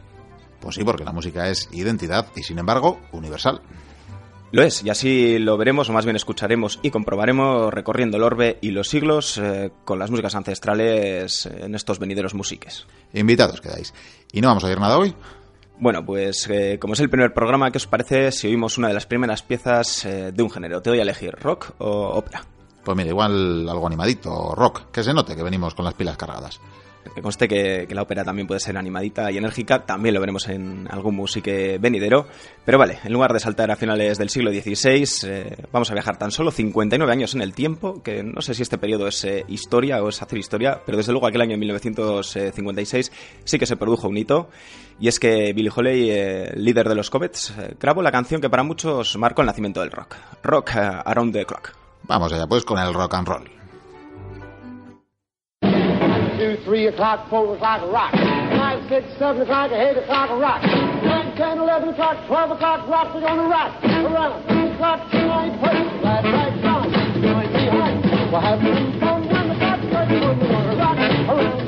[0.60, 3.60] Pues sí, porque la música es identidad y, sin embargo, universal.
[4.52, 8.58] Lo es, y así lo veremos, o más bien escucharemos y comprobaremos recorriendo el orbe
[8.60, 12.86] y los siglos eh, con las músicas ancestrales en estos venideros musiques.
[13.12, 13.92] Invitados quedáis.
[14.32, 15.14] ¿Y no vamos a oír nada hoy?
[15.78, 18.94] Bueno, pues eh, como es el primer programa, ¿qué os parece si oímos una de
[18.94, 20.80] las primeras piezas eh, de un género?
[20.80, 22.46] Te doy a elegir, rock o ópera.
[22.86, 26.60] Pues mira, igual algo animadito, rock, que se note que venimos con las pilas cargadas.
[27.12, 30.86] Que conste que, la ópera también puede ser animadita y enérgica, también lo veremos en
[30.88, 32.28] algún musique venidero.
[32.64, 36.16] Pero vale, en lugar de saltar a finales del siglo XVI, eh, vamos a viajar
[36.16, 39.44] tan solo 59 años en el tiempo, que no sé si este periodo es eh,
[39.48, 43.10] historia o es hacer historia, pero desde luego aquel año 1956
[43.42, 44.48] sí que se produjo un hito.
[45.00, 48.62] Y es que Billy Holly, eh, líder de los Comets, grabó la canción que para
[48.62, 50.14] muchos marcó el nacimiento del rock.
[50.44, 51.85] Rock Around the Clock.
[52.08, 53.50] Vamos allá pues con el rock and roll.
[56.38, 58.12] Two, three o'clock, four o'clock, rock.
[58.12, 60.62] Five, six, seven o'clock, eight o'clock, rock.
[60.62, 63.14] Nine, ten, eleven o'clock, twelve o'clock, rock.
[63.14, 64.44] We're gonna rock around.
[64.46, 66.36] Six o'clock, nine, first, right.
[67.22, 68.16] Join me.
[68.30, 68.40] We'll
[69.00, 70.12] fun when the clock strikes.
[70.12, 71.65] We're gonna rock around.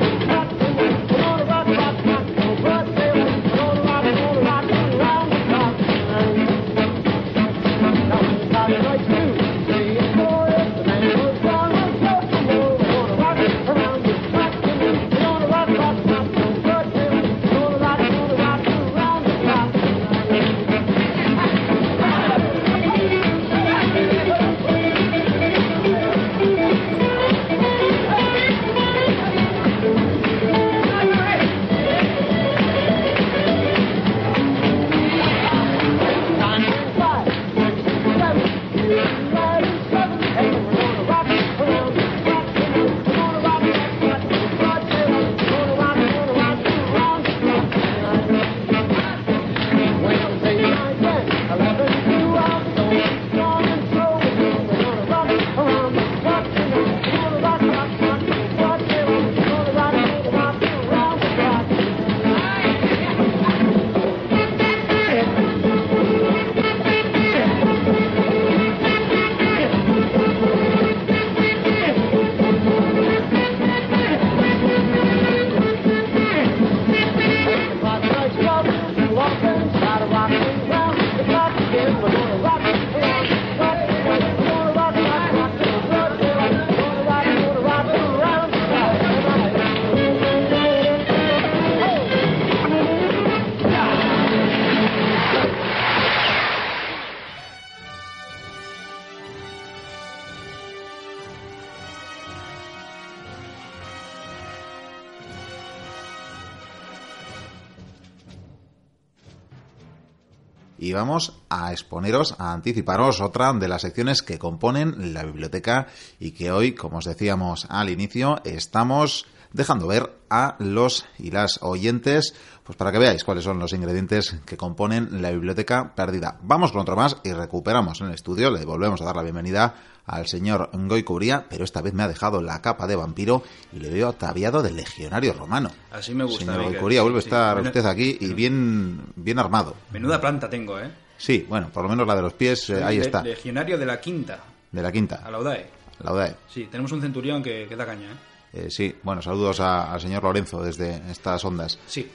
[110.98, 115.86] Vamos a exponeros, a anticiparos otra de las secciones que componen la biblioteca
[116.18, 121.58] y que hoy, como os decíamos al inicio, estamos dejando ver a los y las
[121.62, 122.34] oyentes,
[122.64, 126.38] pues para que veáis cuáles son los ingredientes que componen la biblioteca perdida.
[126.42, 129.74] Vamos con otro más y recuperamos en el estudio, le volvemos a dar la bienvenida
[130.04, 133.78] al señor Goy Cubría, pero esta vez me ha dejado la capa de vampiro y
[133.78, 135.70] le veo ataviado de legionario romano.
[135.90, 136.40] Así me gusta.
[136.40, 139.74] Señor Miguel, Goycuría, vuelve a estar usted aquí y bien, bien armado.
[139.90, 140.90] Menuda planta tengo, ¿eh?
[141.16, 144.00] Sí, bueno, por lo menos la de los pies, eh, ahí está, Legionario de la
[144.00, 144.38] quinta,
[144.70, 145.66] de la quinta, a la UDAE.
[146.00, 146.36] la UDAE.
[146.48, 148.16] Sí, tenemos un centurión que, que da caña, ¿eh?
[148.52, 151.78] Eh, sí, bueno, saludos a- al señor Lorenzo desde estas ondas.
[151.86, 152.10] Sí.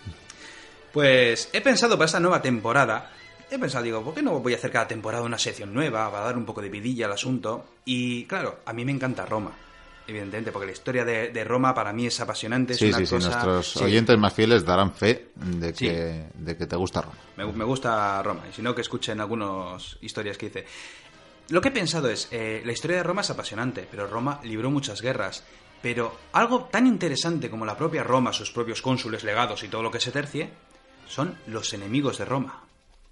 [0.92, 3.12] Pues he pensado para esta nueva temporada,
[3.50, 6.26] he pensado, digo, ¿por qué no voy a hacer cada temporada una sección nueva para
[6.26, 7.66] dar un poco de vidilla al asunto?
[7.86, 9.52] Y claro, a mí me encanta Roma,
[10.08, 13.06] evidentemente, porque la historia de, de Roma para mí es apasionante, es Sí, una sí,
[13.08, 13.30] sí, cosa...
[13.30, 15.88] nuestros sí, oyentes más fieles darán fe de Sí.
[15.88, 17.16] que, de que te gusta Roma.
[17.38, 20.66] Me, me gusta Roma, y si no, que escuchen algunas historias que hice.
[21.50, 24.70] Lo que he pensado es, eh, la historia de Roma es apasionante, pero Roma libró
[24.70, 25.44] muchas guerras.
[25.84, 29.92] Pero algo tan interesante como la propia Roma, sus propios cónsules, legados y todo lo
[29.92, 30.50] que se tercie,
[31.08, 32.64] son los enemigos de Roma.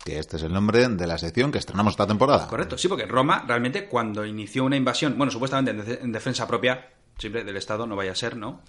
[0.03, 2.47] Que este es el nombre de la sección que estrenamos esta temporada.
[2.47, 6.47] Correcto, sí, porque Roma realmente cuando inició una invasión, bueno, supuestamente en, de- en defensa
[6.47, 8.63] propia, siempre del Estado, no vaya a ser, ¿no?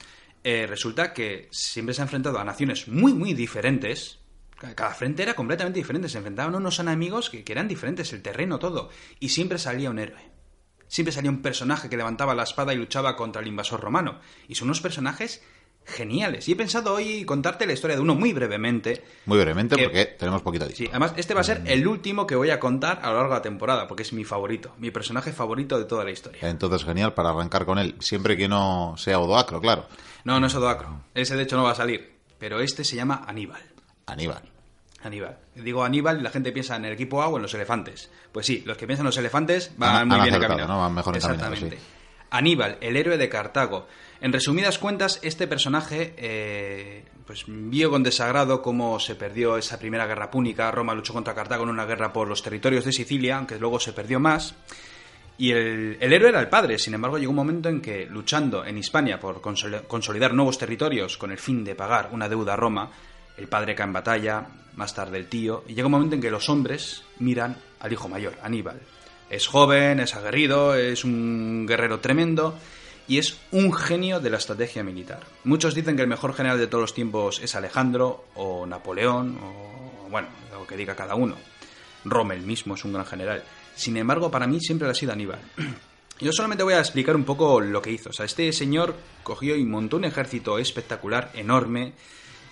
[0.44, 4.18] Eh, resulta que siempre se ha enfrentado a naciones muy, muy diferentes.
[4.58, 8.12] Ca- Cada frente era completamente diferente, se enfrentaban a unos enemigos que, que eran diferentes,
[8.12, 8.90] el terreno, todo.
[9.20, 10.31] Y siempre salía un héroe.
[10.92, 14.20] Siempre salía un personaje que levantaba la espada y luchaba contra el invasor romano.
[14.46, 15.42] Y son unos personajes
[15.86, 16.46] geniales.
[16.48, 20.04] Y he pensado hoy contarte la historia de uno muy brevemente, Muy brevemente Que- porque
[20.04, 20.76] tenemos poquito tiempo.
[20.76, 23.30] Sí, además este va a ser el último que voy a contar a lo largo
[23.32, 26.46] de la temporada, porque es mi favorito, mi personaje favorito de toda la historia.
[26.46, 27.96] Entonces, genial para arrancar con él.
[28.00, 29.86] Siempre que no sea Odoacro, claro.
[30.24, 33.24] No, no es Odoacro, ese de hecho no va a salir, pero este se llama
[33.26, 33.62] Aníbal.
[34.04, 34.42] Aníbal.
[35.04, 35.36] Aníbal.
[35.54, 38.10] Digo Aníbal y la gente piensa en el equipo A o en los elefantes.
[38.30, 40.68] Pues sí, los que piensan en los elefantes van Han- muy han bien encaminados.
[40.68, 40.78] ¿no?
[40.80, 41.78] Van mejor Exactamente.
[42.30, 43.86] Aníbal, el héroe de Cartago.
[44.22, 50.06] En resumidas cuentas, este personaje eh, pues vio con desagrado cómo se perdió esa primera
[50.06, 50.70] guerra púnica.
[50.70, 53.92] Roma luchó contra Cartago en una guerra por los territorios de Sicilia, aunque luego se
[53.92, 54.54] perdió más.
[55.36, 58.64] Y el, el héroe era el padre, sin embargo llegó un momento en que, luchando
[58.64, 62.56] en Hispania por consoli- consolidar nuevos territorios con el fin de pagar una deuda a
[62.56, 62.90] Roma,
[63.36, 66.30] el padre cae en batalla, más tarde el tío, y llega un momento en que
[66.30, 68.80] los hombres miran al hijo mayor, Aníbal.
[69.30, 72.58] Es joven, es aguerrido, es un guerrero tremendo
[73.08, 75.20] y es un genio de la estrategia militar.
[75.44, 80.08] Muchos dicen que el mejor general de todos los tiempos es Alejandro o Napoleón o
[80.10, 81.36] bueno, lo que diga cada uno.
[82.04, 83.42] Rommel mismo es un gran general.
[83.74, 85.40] Sin embargo, para mí siempre ha sido Aníbal.
[86.20, 88.10] Yo solamente voy a explicar un poco lo que hizo.
[88.22, 91.94] Este señor cogió y montó un ejército espectacular, enorme,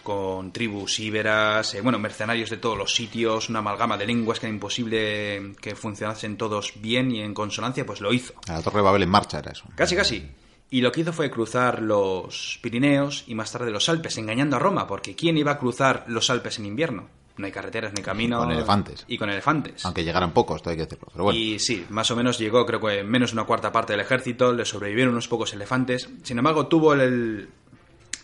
[0.02, 4.46] con tribus íberas, eh, bueno, mercenarios de todos los sitios, una amalgama de lenguas que
[4.46, 8.34] era imposible que funcionasen todos bien y en consonancia, pues lo hizo.
[8.48, 9.64] A la Torre de Babel en marcha era eso.
[9.74, 10.30] Casi, casi.
[10.70, 14.60] Y lo que hizo fue cruzar los Pirineos y más tarde los Alpes, engañando a
[14.60, 17.08] Roma, porque ¿quién iba a cruzar los Alpes en invierno?
[17.36, 18.40] No hay carreteras, no hay caminos.
[18.44, 19.04] con elefantes.
[19.08, 19.84] Y con elefantes.
[19.84, 21.08] Aunque llegaran pocos, esto hay que decirlo.
[21.10, 23.94] Pero bueno, Y sí, más o menos llegó, creo que menos de una cuarta parte
[23.94, 26.08] del ejército, le sobrevivieron unos pocos elefantes.
[26.22, 27.48] Sin embargo, tuvo el,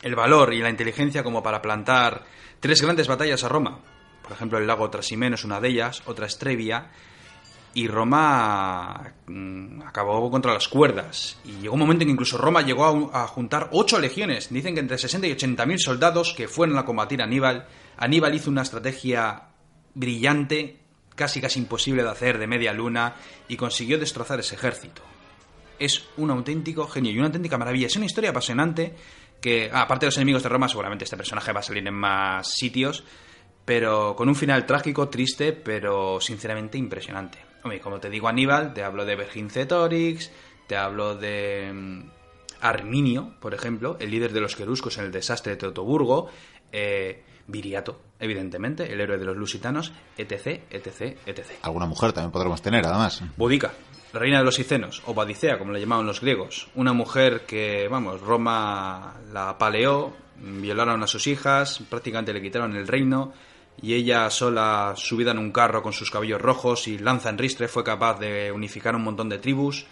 [0.03, 2.25] el valor y la inteligencia como para plantar
[2.61, 3.81] tres grandes batallas a Roma.
[4.23, 6.91] Por ejemplo, el lago Trasimeno es una de ellas, otra es Trevia.
[7.75, 11.39] Y Roma mm, acabó contra las cuerdas.
[11.45, 14.49] Y llegó un momento en que incluso Roma llegó a, juntar ocho legiones.
[14.51, 17.69] Dicen que entre 60 y 80 mil soldados que fueron a combatir a Aníbal.
[17.99, 19.49] Aníbal hizo una estrategia
[19.95, 20.81] brillante,
[21.15, 23.15] casi casi imposible de hacer, de media luna,
[23.47, 25.03] y consiguió destrozar ese ejército.
[25.79, 27.87] Es un auténtico genio y una auténtica maravilla.
[27.87, 28.95] Es una historia apasionante
[29.41, 31.95] que, ah, aparte de los enemigos de Roma, seguramente este personaje va a salir en
[31.95, 33.05] más sitios,
[33.65, 37.39] pero con un final trágico, triste, pero sinceramente impresionante.
[37.63, 40.31] Hombre, como te digo Aníbal, te hablo de Vercingetorix,
[40.67, 42.11] te hablo de mm,
[42.61, 46.29] Arminio, por ejemplo, el líder de los queruscos en el desastre de Teutoburgo,
[46.73, 51.47] eh, Viriato, evidentemente, el héroe de los lusitanos, etc, etc, etc.
[51.63, 53.23] alguna mujer también podremos tener, además.
[53.37, 53.73] Boudica,
[54.17, 56.69] la reina de los Icenos, o Badicea, como le llamaban los griegos.
[56.75, 60.11] Una mujer que, vamos, Roma la paleó,
[60.41, 63.35] violaron a sus hijas, prácticamente le quitaron el reino,
[63.83, 67.69] y ella sola, subida en un carro con sus cabellos rojos y lanza en ristre,
[67.69, 69.85] fue capaz de unificar un montón de tribus.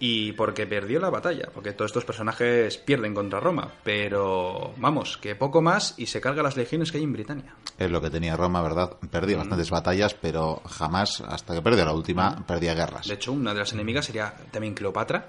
[0.00, 5.34] Y porque perdió la batalla, porque todos estos personajes pierden contra Roma, pero vamos, que
[5.34, 7.54] poco más y se carga las legiones que hay en Britania.
[7.76, 8.92] Es lo que tenía Roma, ¿verdad?
[9.10, 9.40] Perdía Mm.
[9.40, 13.08] bastantes batallas, pero jamás, hasta que perdió la última, perdía guerras.
[13.08, 15.26] De hecho, una de las enemigas sería también Cleopatra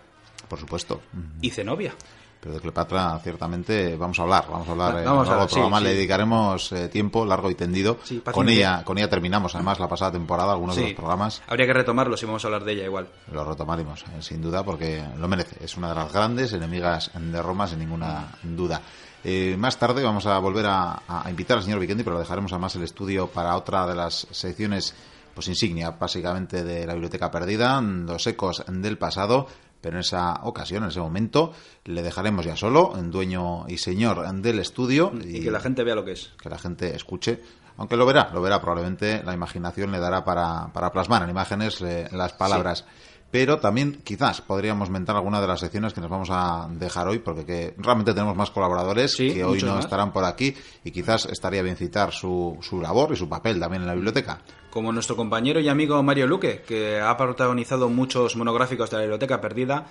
[0.48, 1.02] Por supuesto.
[1.42, 1.94] y Zenobia.
[2.42, 4.46] Pero de Cleopatra, ciertamente, vamos a hablar.
[4.50, 5.80] Vamos a hablar en otro hablar, sí, programa.
[5.82, 5.96] Le sí.
[5.96, 7.98] dedicaremos eh, tiempo largo y tendido.
[8.04, 11.42] Sí, con ella con ella terminamos, además, la pasada temporada, algunos de los programas.
[11.48, 13.10] Habría que retomarlo si vamos a hablar de ella igual.
[13.32, 15.64] Lo retomaremos, eh, sin duda, porque lo merece.
[15.64, 18.82] Es una de las grandes enemigas de Roma, sin ninguna duda.
[19.22, 22.54] Eh, más tarde vamos a volver a, a invitar al señor Vikendi, pero lo dejaremos
[22.54, 24.96] además el estudio para otra de las secciones
[25.34, 29.48] pues insignia, básicamente, de la Biblioteca Perdida, los ecos del pasado.
[29.82, 31.54] Pero en esa ocasión, en ese momento,
[31.86, 35.12] le dejaremos ya solo, en dueño y señor del estudio.
[35.24, 36.32] Y que la gente vea lo que es.
[36.42, 37.42] que la gente escuche.
[37.78, 41.80] Aunque lo verá, lo verá probablemente, la imaginación le dará para, para plasmar en imágenes
[41.82, 42.84] eh, las palabras.
[43.32, 47.20] Pero también quizás podríamos mentar alguna de las secciones que nos vamos a dejar hoy,
[47.20, 49.86] porque que realmente tenemos más colaboradores Sí, que hoy no más.
[49.86, 50.54] estarán por aquí
[50.84, 54.40] y quizás estaría bien citar su, su labor y su papel también en la biblioteca.
[54.70, 59.42] Como nuestro compañero y amigo Mario Luque, que ha protagonizado muchos monográficos de la Biblioteca
[59.42, 59.88] Perdida.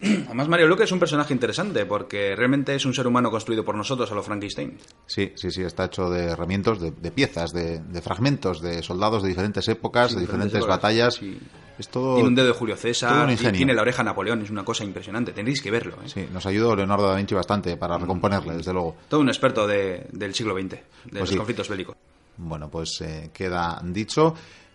[0.26, 3.74] Además, Mario Luque es un personaje interesante porque realmente es un ser humano construido por
[3.76, 4.76] nosotros a lo Frankenstein.
[5.06, 9.22] Sí, sí, sí, está hecho de herramientas, de, de piezas, de, de fragmentos, de soldados
[9.22, 11.14] de diferentes épocas, Sí, de diferentes épocas, batallas.
[11.14, 11.38] sí.
[11.76, 12.14] Es todo...
[12.14, 14.84] Tiene un dedo de Julio César, y tiene la oreja de Napoleón, es una cosa
[14.84, 15.32] impresionante.
[15.32, 15.94] Tendréis que verlo.
[16.04, 16.08] ¿eh?
[16.08, 18.94] Sí, nos ayudó Leonardo da Vinci bastante para recomponerle, desde luego.
[19.08, 20.68] Todo un experto de- del siglo XX,
[21.10, 21.36] de los sí.
[21.36, 21.96] conflictos bélicos.
[22.36, 24.34] Bueno, pues eh, queda dicho.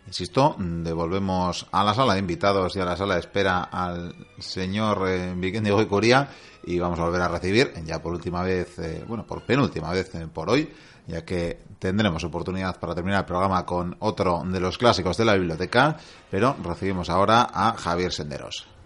[0.10, 5.08] Insisto, devolvemos a la sala de invitados y a la sala de espera al señor
[5.08, 6.28] eh, Vikendi Goicoría
[6.64, 10.16] y vamos a volver a recibir, ya por última vez, eh, bueno, por penúltima vez
[10.16, 10.68] eh, por hoy,
[11.06, 15.36] ya que tendremos oportunidad para terminar el programa con otro de los clásicos de la
[15.36, 15.98] biblioteca,
[16.32, 18.79] pero recibimos ahora a Javier Senderos.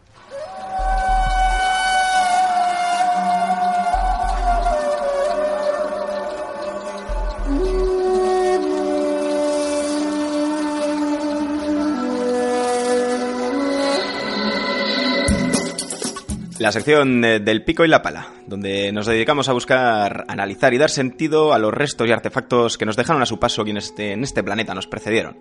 [16.60, 20.89] La sección del pico y la pala, donde nos dedicamos a buscar, analizar y dar
[20.91, 24.24] sentido a los restos y artefactos que nos dejaron a su paso quienes este- en
[24.24, 25.36] este planeta nos precedieron.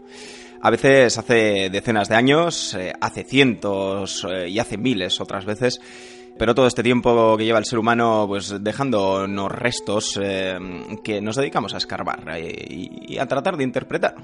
[0.62, 5.80] A veces hace decenas de años, eh, hace cientos eh, y hace miles otras veces,
[6.38, 10.56] pero todo este tiempo que lleva el ser humano, pues dejándonos restos eh,
[11.04, 14.14] que nos dedicamos a escarbar y, y a tratar de interpretar.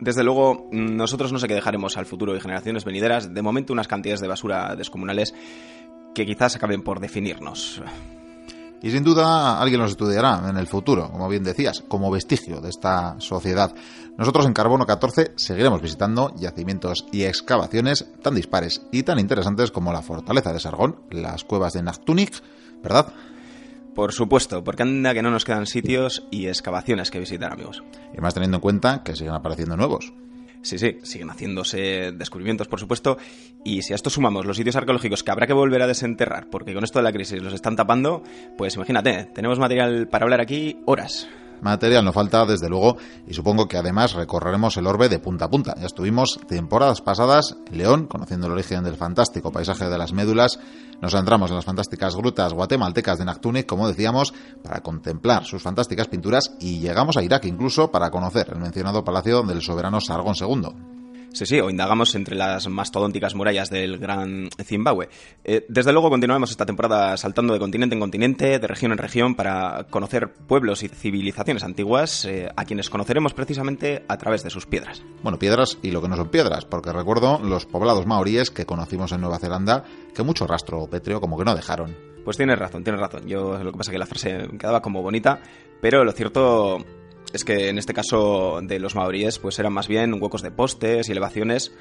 [0.00, 3.34] Desde luego, nosotros no sé qué dejaremos al futuro y generaciones venideras.
[3.34, 5.34] De momento, unas cantidades de basura descomunales
[6.14, 7.82] que quizás acaben por definirnos.
[8.80, 12.70] Y sin duda alguien los estudiará en el futuro, como bien decías, como vestigio de
[12.70, 13.74] esta sociedad.
[14.16, 19.92] Nosotros en Carbono 14 seguiremos visitando yacimientos y excavaciones tan dispares y tan interesantes como
[19.92, 22.40] la fortaleza de Sargón, las cuevas de Nachtunik,
[22.82, 23.12] ¿verdad?
[23.96, 27.82] Por supuesto, porque anda que no nos quedan sitios y excavaciones que visitar, amigos.
[28.16, 30.12] Y más teniendo en cuenta que siguen apareciendo nuevos.
[30.62, 33.16] Sí, sí, siguen haciéndose descubrimientos, por supuesto,
[33.64, 36.74] y si a esto sumamos los sitios arqueológicos que habrá que volver a desenterrar, porque
[36.74, 38.22] con esto de la crisis los están tapando,
[38.56, 41.28] pues imagínate, tenemos material para hablar aquí horas.
[41.60, 42.96] Material no falta, desde luego,
[43.26, 45.74] y supongo que además recorreremos el orbe de punta a punta.
[45.78, 50.58] Ya estuvimos temporadas pasadas en León, conociendo el origen del fantástico paisaje de las médulas.
[51.00, 56.08] Nos entramos en las fantásticas grutas guatemaltecas de Nactunic, como decíamos, para contemplar sus fantásticas
[56.08, 60.97] pinturas y llegamos a Irak incluso para conocer el mencionado palacio del soberano Sargón II.
[61.38, 65.08] Sí, sí, o indagamos entre las mastodónticas murallas del gran Zimbabue.
[65.44, 69.36] Eh, desde luego continuaremos esta temporada saltando de continente en continente, de región en región,
[69.36, 74.66] para conocer pueblos y civilizaciones antiguas, eh, a quienes conoceremos precisamente a través de sus
[74.66, 75.04] piedras.
[75.22, 79.12] Bueno, piedras y lo que no son piedras, porque recuerdo los poblados maoríes que conocimos
[79.12, 79.84] en Nueva Zelanda,
[80.16, 81.94] que mucho rastro pétreo como que no dejaron.
[82.24, 83.28] Pues tienes razón, tienes razón.
[83.28, 85.38] Yo lo que pasa es que la frase me quedaba como bonita,
[85.80, 86.78] pero lo cierto
[87.32, 91.08] es que en este caso de los maoríes pues eran más bien huecos de postes
[91.08, 91.72] y elevaciones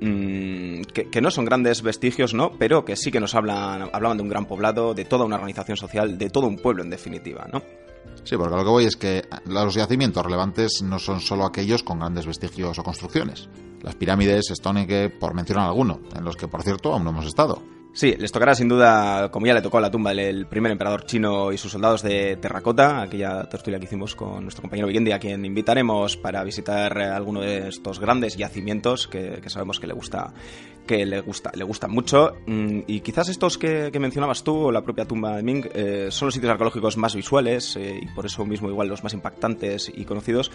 [0.00, 2.52] mmm, que, no son grandes vestigios, ¿no?
[2.58, 5.76] Pero que sí que nos hablan, hablaban de un gran poblado, de toda una organización
[5.76, 7.62] social, de todo un pueblo en definitiva, ¿no?
[8.24, 12.00] Sí, porque lo que voy es que los yacimientos relevantes no son solo aquellos con
[12.00, 13.48] grandes vestigios o construcciones.
[13.82, 17.62] Las pirámides, Stonehenge, por mencionar alguno, en los que por cierto aún no hemos estado.
[17.92, 21.04] Sí, les tocará sin duda, como ya le tocó a la tumba del primer emperador
[21.04, 25.18] chino y sus soldados de terracota, aquella tertulia que hicimos con nuestro compañero Vikendi, a
[25.18, 30.32] quien invitaremos para visitar alguno de estos grandes yacimientos que, que sabemos que le gusta
[30.88, 32.34] que le gusta le gustan mucho.
[32.46, 36.08] Mm, y quizás estos que, que, mencionabas tú o la propia tumba de Ming eh,
[36.10, 39.92] son los sitios arqueológicos más visuales eh, y por eso mismo igual los más impactantes
[39.94, 40.50] y conocidos.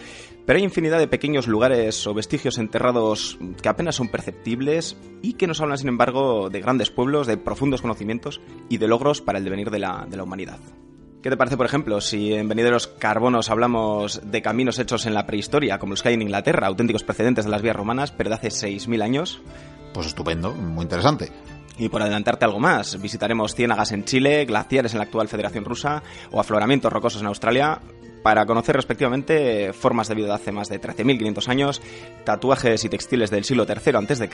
[0.46, 5.48] Pero hay infinidad de pequeños lugares o vestigios enterrados que apenas son perceptibles y que
[5.48, 9.46] nos hablan sin embargo de grandes pueblos de profundos conocimientos y de logros para el
[9.46, 10.60] devenir de la, de la humanidad.
[11.24, 15.26] ¿Qué te parece, por ejemplo, si en Venideros Carbonos hablamos de caminos hechos en la
[15.26, 18.36] prehistoria, como los que hay en Inglaterra, auténticos precedentes de las vías romanas, pero de
[18.36, 19.42] hace 6.000 años?
[19.94, 21.32] Pues estupendo, muy interesante.
[21.78, 26.04] Y por adelantarte algo más, visitaremos ciénagas en Chile, glaciares en la actual Federación Rusa
[26.32, 27.80] o afloramientos rocosos en Australia
[28.24, 31.82] para conocer respectivamente formas de vida de hace más de 13.500 años,
[32.24, 34.30] tatuajes y textiles del siglo III a.C.,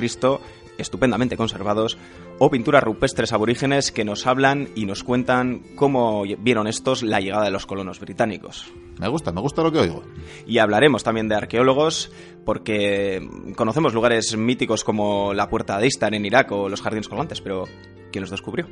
[0.78, 1.98] estupendamente conservados,
[2.38, 7.46] o pinturas rupestres aborígenes que nos hablan y nos cuentan cómo vieron estos la llegada
[7.46, 8.72] de los colonos británicos.
[9.00, 10.04] Me gusta, me gusta lo que oigo.
[10.46, 12.12] Y hablaremos también de arqueólogos,
[12.46, 17.42] porque conocemos lugares míticos como la Puerta de Istar en Irak o los Jardines Colgantes,
[17.42, 17.66] pero
[18.12, 18.68] ¿quién los descubrió?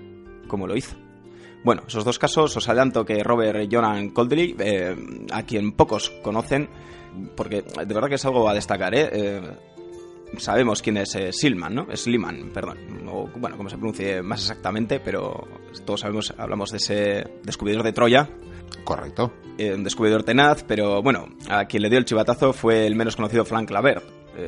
[0.47, 0.95] ¿Cómo lo hizo?
[1.67, 4.95] Bueno, esos dos casos os adelanto que Robert Jonan Coldley, eh,
[5.33, 6.69] a quien pocos conocen,
[7.35, 9.09] porque de verdad que es algo a destacar, ¿eh?
[9.11, 9.41] eh
[10.37, 11.87] sabemos quién es eh, Silman, ¿no?
[11.93, 12.77] Sliman, perdón.
[13.11, 15.45] O, bueno, como se pronuncie más exactamente, pero
[15.85, 18.29] todos sabemos, hablamos de ese descubridor de Troya.
[18.85, 19.33] Correcto.
[19.59, 23.43] un descubridor tenaz, pero bueno, a quien le dio el chivatazo fue el menos conocido
[23.43, 24.05] Frank Lavert.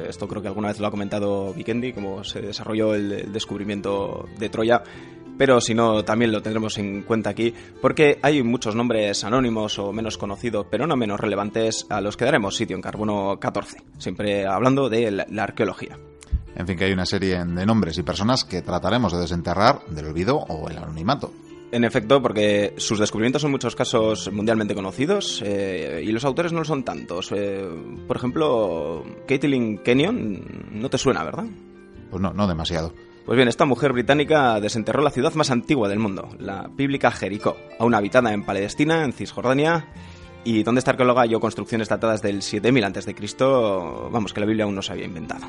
[0.07, 4.47] esto creo que alguna vez lo ha comentado Vikendi, cómo se desarrolló el descubrimiento de
[4.47, 4.83] Troya
[5.39, 9.93] pero si no, también lo tendremos en cuenta aquí, porque hay muchos nombres anónimos o
[9.93, 14.45] menos conocidos, pero no menos relevantes, a los que daremos sitio en Carbono 14, siempre
[14.45, 15.97] hablando de la, arqueología.
[16.57, 20.07] En fin, que hay una serie de nombres y personas que trataremos de desenterrar del
[20.07, 21.31] olvido o el anonimato.
[21.71, 26.51] En efecto, porque sus descubrimientos son en muchos casos mundialmente conocidos eh, y los autores
[26.51, 27.31] no lo son tantos.
[27.31, 27.65] Eh,
[28.05, 31.45] por ejemplo, Caitlin Kenyon, no te suena, ¿verdad?
[32.09, 32.91] Pues no, no demasiado.
[33.29, 37.57] Pues bien, esta mujer británica desenterró la ciudad más antigua del mundo, la bíblica Jericó,
[37.77, 39.85] aún habitada en Palestina, en Cisjordania,
[40.43, 43.15] y donde esta arqueóloga halló construcciones datadas del 7000 a.C.,
[44.11, 45.45] vamos, que la Biblia aún no se había inventado.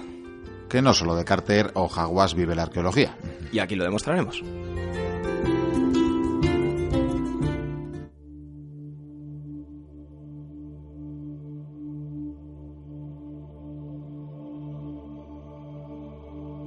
[0.68, 3.16] Que no solo de Carter o Jaguas vive la arqueología.
[3.50, 4.44] Y aquí lo demostraremos.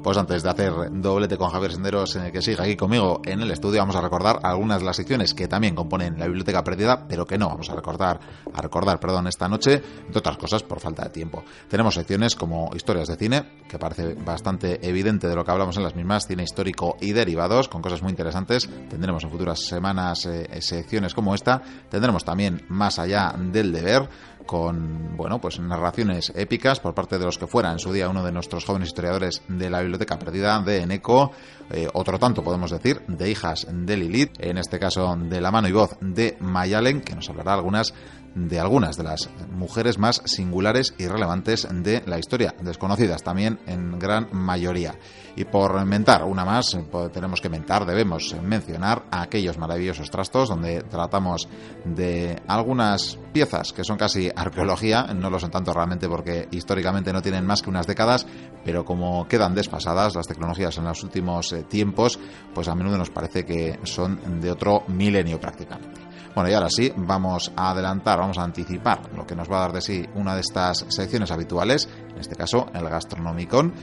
[0.03, 3.49] Pues antes de hacer doblete con Javier Senderos, eh, que siga aquí conmigo en el
[3.51, 7.25] estudio, vamos a recordar algunas de las secciones que también componen la biblioteca perdida, pero
[7.25, 8.19] que no vamos a recordar,
[8.53, 11.45] a recordar, perdón, esta noche, entre otras cosas por falta de tiempo.
[11.69, 15.83] Tenemos secciones como historias de cine, que parece bastante evidente de lo que hablamos en
[15.83, 18.69] las mismas, cine histórico y derivados, con cosas muy interesantes.
[18.89, 21.61] Tendremos en futuras semanas eh, secciones como esta.
[21.89, 24.09] Tendremos también más allá del deber
[24.45, 28.23] con bueno pues narraciones épicas por parte de los que fuera en su día uno
[28.23, 31.31] de nuestros jóvenes historiadores de la biblioteca perdida de Eneco,
[31.69, 35.67] eh, otro tanto podemos decir de hijas de Lilith, en este caso de la mano
[35.67, 37.93] y voz de Mayalen, que nos hablará algunas
[38.35, 43.99] de algunas de las mujeres más singulares y relevantes de la historia, desconocidas también en
[43.99, 44.95] gran mayoría.
[45.35, 50.81] Y por mentar una más, pues, tenemos que mentar, debemos mencionar aquellos maravillosos trastos donde
[50.83, 51.47] tratamos
[51.85, 57.21] de algunas piezas que son casi arqueología, no lo son tanto realmente porque históricamente no
[57.21, 58.25] tienen más que unas décadas,
[58.63, 62.19] pero como quedan desfasadas las tecnologías en los últimos eh, tiempos,
[62.53, 66.01] pues a menudo nos parece que son de otro milenio prácticamente.
[66.35, 69.61] Bueno, y ahora sí, vamos a adelantar, vamos a anticipar lo que nos va a
[69.61, 73.73] dar de sí una de estas secciones habituales, en este caso el Gastronomicon,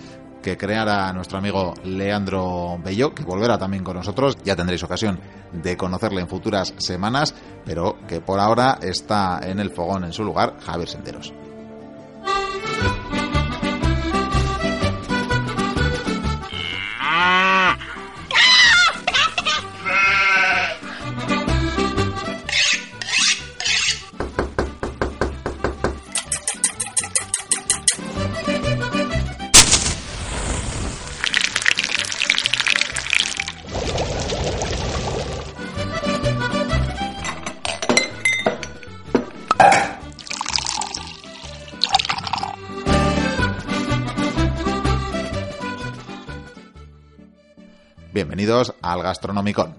[0.42, 4.36] que creara nuestro amigo Leandro Bello, que volverá también con nosotros.
[4.42, 5.20] Ya tendréis ocasión
[5.52, 10.24] de conocerle en futuras semanas, pero que por ahora está en el fogón en su
[10.24, 11.32] lugar, Javier Senteros.
[48.50, 49.76] Al Gastronomicon.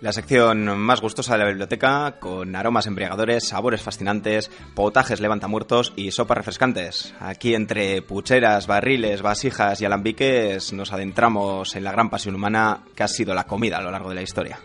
[0.00, 6.12] La sección más gustosa de la biblioteca, con aromas embriagadores, sabores fascinantes, potajes levantamuertos y
[6.12, 7.12] sopas refrescantes.
[7.18, 13.02] Aquí entre pucheras, barriles, vasijas y alambiques nos adentramos en la gran pasión humana que
[13.02, 14.60] ha sido la comida a lo largo de la historia.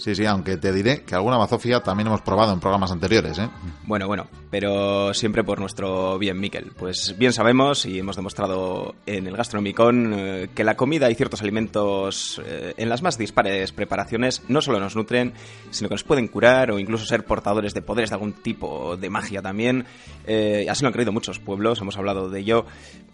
[0.00, 3.50] Sí, sí, aunque te diré que alguna bazofia también hemos probado en programas anteriores, ¿eh?
[3.84, 6.72] Bueno, bueno, pero siempre por nuestro bien, Miquel.
[6.74, 11.42] Pues bien sabemos y hemos demostrado en el Gastronomicon eh, que la comida y ciertos
[11.42, 15.34] alimentos eh, en las más dispares preparaciones no solo nos nutren,
[15.70, 19.10] sino que nos pueden curar o incluso ser portadores de poderes de algún tipo de
[19.10, 19.84] magia también.
[20.26, 22.64] Eh, así lo han creído muchos pueblos, hemos hablado de ello.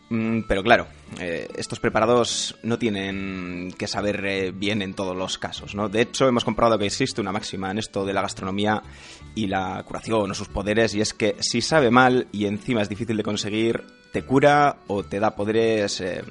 [0.09, 0.87] Mm, pero claro,
[1.19, 5.89] estos preparados no tienen que saber bien en todos los casos, ¿no?
[5.89, 8.83] De hecho, hemos comprobado que existe una máxima en esto de la gastronomía
[9.35, 12.89] y la curación o sus poderes, y es que si sabe mal y encima es
[12.89, 16.23] difícil de conseguir, te cura o te da poderes eh,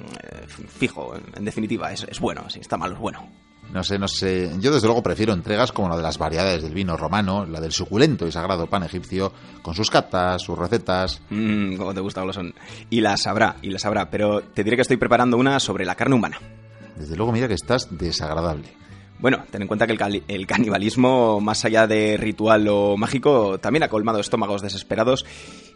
[0.68, 3.45] fijo, en, definitiva, es, es bueno, si está malo es bueno.
[3.72, 4.50] No sé, no sé.
[4.58, 7.72] Yo desde luego prefiero entregas como la de las variedades del vino romano, la del
[7.72, 11.20] suculento y sagrado pan egipcio, con sus catas, sus recetas.
[11.30, 12.54] Mmm, como te gusta, son.
[12.90, 15.94] Y las sabrá, y las sabrá, pero te diré que estoy preparando una sobre la
[15.94, 16.40] carne humana.
[16.96, 18.68] Desde luego mira que estás desagradable.
[19.18, 23.82] Bueno, ten en cuenta que el, el canibalismo, más allá de ritual o mágico, también
[23.82, 25.24] ha colmado estómagos desesperados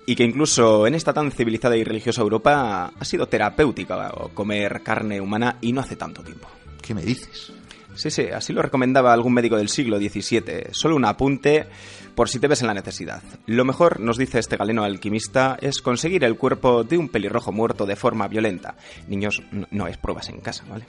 [0.07, 5.21] y que incluso en esta tan civilizada y religiosa Europa ha sido terapéutica comer carne
[5.21, 6.49] humana y no hace tanto tiempo.
[6.83, 7.53] ¿Qué me dices?
[8.01, 10.69] Sí, sí, así lo recomendaba algún médico del siglo XVII.
[10.73, 11.67] Solo un apunte
[12.15, 13.23] por si te ves en la necesidad.
[13.45, 17.85] Lo mejor, nos dice este galeno alquimista, es conseguir el cuerpo de un pelirrojo muerto
[17.85, 18.75] de forma violenta.
[19.07, 20.87] Niños, no, es pruebas en casa, ¿vale?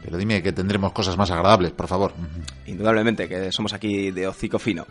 [0.00, 2.12] Pero dime que tendremos cosas más agradables, por favor.
[2.66, 4.86] Indudablemente que somos aquí de hocico fino.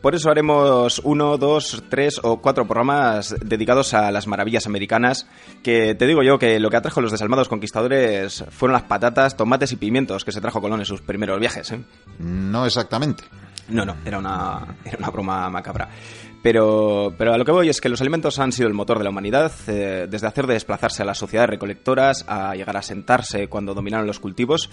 [0.00, 5.26] Por eso haremos uno, dos, tres o cuatro programas dedicados a las maravillas americanas,
[5.62, 9.36] que te digo yo que lo que atrajo a los desalmados conquistadores fueron las patatas,
[9.36, 11.72] tomates y pimientos que se trajo Colón en sus primeros viajes.
[11.72, 11.80] ¿eh?
[12.20, 13.24] No exactamente.
[13.68, 15.88] No, no, era una, era una broma macabra.
[16.42, 19.04] Pero, pero a lo que voy es que los alimentos han sido el motor de
[19.04, 23.48] la humanidad, eh, desde hacer de desplazarse a las sociedades recolectoras, a llegar a sentarse
[23.48, 24.70] cuando dominaron los cultivos,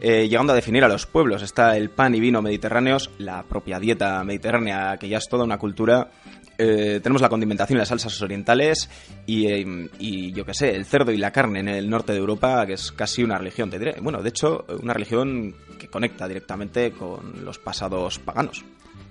[0.00, 1.42] eh, llegando a definir a los pueblos.
[1.42, 5.58] Está el pan y vino mediterráneos, la propia dieta mediterránea, que ya es toda una
[5.58, 6.10] cultura.
[6.58, 8.88] Eh, tenemos la condimentación y las salsas orientales
[9.26, 12.18] y, eh, y yo qué sé, el cerdo y la carne en el norte de
[12.18, 13.96] Europa, que es casi una religión, te diré.
[14.00, 18.64] Bueno, de hecho, una religión que conecta directamente con los pasados paganos.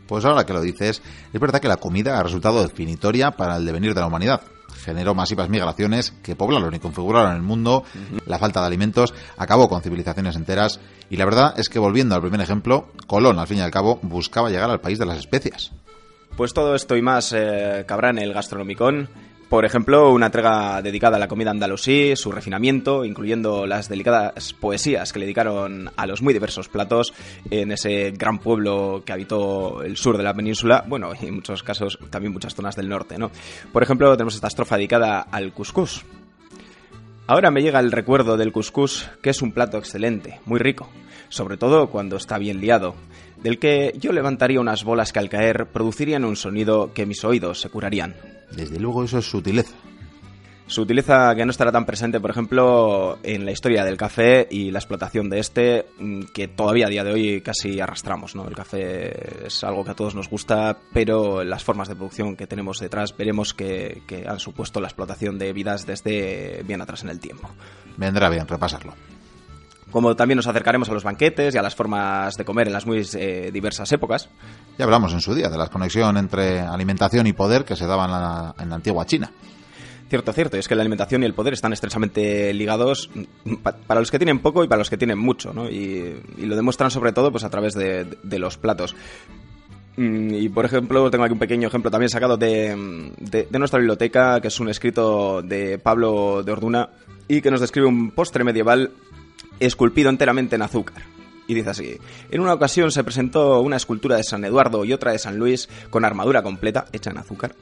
[0.08, 1.02] Pues ahora que lo dices,
[1.34, 4.42] es verdad que la comida ha resultado definitoria para el devenir de la humanidad.
[4.86, 7.84] Generó masivas migraciones que poblaron y configuraron el mundo,
[8.28, 10.80] la falta de alimentos acabó con civilizaciones enteras
[11.10, 14.00] y la verdad es que volviendo al primer ejemplo, Colón al fin y al cabo
[14.04, 15.72] buscaba llegar al país de las especias.
[16.38, 19.10] Pues todo esto y más eh, cabrá en el Gastronomicon.
[19.50, 25.14] Por ejemplo, una entrega dedicada a la comida andalusí, su refinamiento, incluyendo las delicadas poesías
[25.14, 27.14] que le dedicaron a los muy diversos platos
[27.52, 31.62] en ese gran pueblo que habitó el sur de la península, bueno, y en muchos
[31.62, 33.30] casos también muchas zonas del norte, ¿no?
[33.72, 36.04] Por ejemplo, tenemos esta estrofa dedicada al cuscús.
[37.28, 40.90] Ahora me llega el recuerdo del cuscús, que es un plato excelente, muy rico,
[41.30, 42.96] sobre todo cuando está bien liado,
[43.44, 47.62] del que yo levantaría unas bolas que al caer producirían un sonido que mis oídos
[47.62, 48.35] se curarían.
[48.52, 49.74] Desde luego eso es sutileza.
[50.68, 54.72] Su utileza que no estará tan presente, por ejemplo, en la historia del café y
[54.72, 58.48] la explotación de este, mm, que todavía a día de hoy casi arrastramos, ¿no?
[58.48, 62.48] El café es algo que a todos nos gusta, pero las formas de producción que
[62.48, 67.10] tenemos detrás veremos que, que han supuesto la explotación de vidas desde bien atrás en
[67.10, 67.48] el tiempo.
[67.98, 68.96] Vendrá bien repasarlo.
[69.96, 72.86] Como también nos acercaremos a los banquetes y a las formas de comer en las
[72.86, 74.28] muy eh, diversas épocas.
[74.78, 78.10] Ya hablamos en su día de la conexión entre alimentación y poder que se daban
[78.10, 79.32] en la, en la antigua China.
[80.10, 83.10] Cierto, cierto, es que la alimentación y el poder están estrechamente ligados
[83.46, 85.70] mm, pa para los que tienen poco y para los que tienen mucho, ¿no?
[85.70, 88.98] Y, y lo demuestran sobre todo pues a través de, de los platos.
[89.96, 93.80] Mm, Y por ejemplo, tengo aquí un pequeño ejemplo también sacado de, de, de, nuestra
[93.80, 96.90] biblioteca, que es un escrito de Pablo de Orduna
[97.30, 98.92] y que nos describe un postre medieval
[99.60, 101.04] esculpido enteramente en azúcar.
[101.48, 101.98] Y dice así,
[102.32, 105.70] en una ocasión se presentó una escultura de San Eduardo y otra de San Luis
[105.90, 107.56] con armadura completa, hecha en azúcar,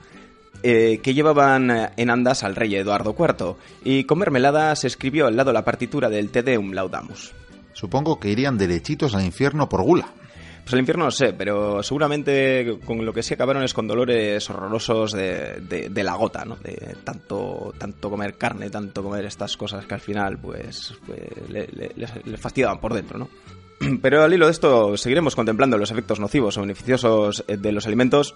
[0.61, 5.35] eh, que llevaban en andas al rey Eduardo IV, y con mermelada se escribió al
[5.35, 7.33] lado la partitura del Te Deum Laudamus.
[7.73, 10.07] Supongo que irían derechitos al infierno por gula.
[10.63, 14.49] Pues el infierno no sé, pero seguramente con lo que sí acabaron es con dolores
[14.49, 16.55] horrorosos de, de, la gota, ¿no?
[16.55, 21.67] De tanto, tanto comer carne, tanto comer estas cosas que al final, pues, pues le,
[21.67, 23.29] le, fastidiaban por dentro, ¿no?
[24.01, 28.33] Pero al hilo de esto seguiremos contemplando los efectos nocivos o beneficiosos de los alimentos,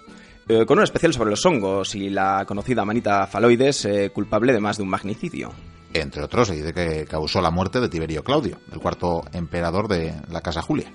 [0.49, 4.59] eh, con un especial sobre los hongos y la conocida manita faloides, eh, culpable de
[4.59, 5.53] más de un magnicidio.
[5.93, 10.13] Entre otros, se dice que causó la muerte de Tiberio Claudio, el cuarto emperador de
[10.30, 10.91] la Casa Julia.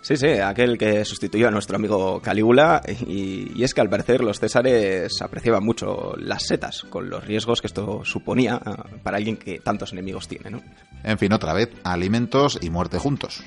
[0.00, 4.22] Sí, sí, aquel que sustituyó a nuestro amigo Calígula y, y, es que al parecer
[4.22, 8.60] los césares apreciaban mucho las setas, con los riesgos que esto suponía
[9.02, 10.62] para alguien que tantos enemigos tiene, ¿no?
[11.02, 13.42] En fin, otra vez, alimentos y muerte juntos.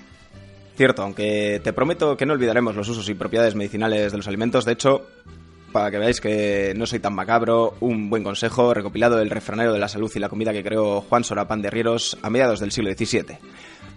[0.76, 4.66] Cierto, aunque te prometo que no olvidaremos los usos y propiedades medicinales de los alimentos,
[4.66, 5.08] de hecho,
[5.72, 9.80] para que veáis que no soy tan macabro, un buen consejo recopilado del refranero de
[9.80, 12.92] la salud y la comida que creó Juan Sorapán de Rieros a mediados del siglo
[12.92, 13.38] XVII.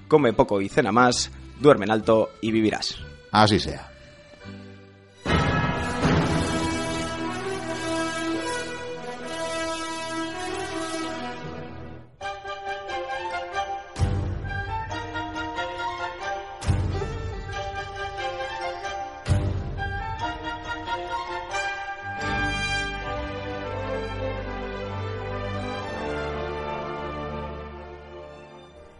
[0.08, 1.30] Come poco y cena más,
[1.60, 2.98] duerme en alto y vivirás.
[3.30, 3.93] Así sea.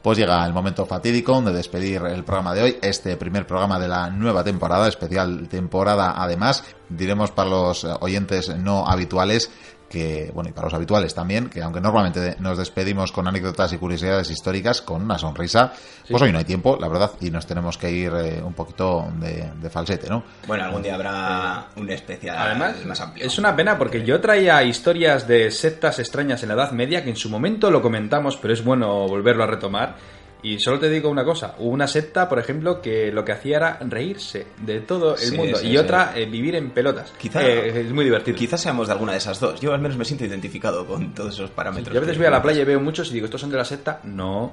[0.05, 3.88] Pues llega el momento fatídico de despedir el programa de hoy, este primer programa de
[3.88, 9.50] la nueva temporada, especial temporada además, diremos para los oyentes no habituales
[9.89, 13.78] que, bueno, y para los habituales también, que aunque normalmente nos despedimos con anécdotas y
[13.78, 15.72] curiosidades históricas, con una sonrisa,
[16.09, 19.07] pues hoy no hay tiempo, la verdad, y nos tenemos que ir eh, un poquito
[19.20, 20.24] de, de falsete, ¿no?
[20.47, 23.26] Bueno, algún día habrá un especial Además, más amplio.
[23.26, 27.11] es una pena porque yo traía historias de sectas extrañas en la Edad Media que
[27.11, 29.97] en su momento lo comentamos, pero es bueno volverlo a retomar.
[30.45, 33.57] Y solo te digo una cosa, hubo una secta, por ejemplo, que lo que hacía
[33.57, 35.76] era reírse de todo el Sí, mundo sí, y sí.
[35.78, 37.12] otra eh, vivir en pelotas.
[37.18, 38.36] Quizá- Eh, es muy divertido.
[38.36, 39.59] Quizás seamos de alguna de esas dos.
[39.61, 41.92] Yo al menos me siento identificado con todos esos parámetros.
[41.92, 43.57] Yo a veces voy a la playa y veo muchos y digo, ¿estos son de
[43.57, 44.01] la secta?
[44.05, 44.53] No.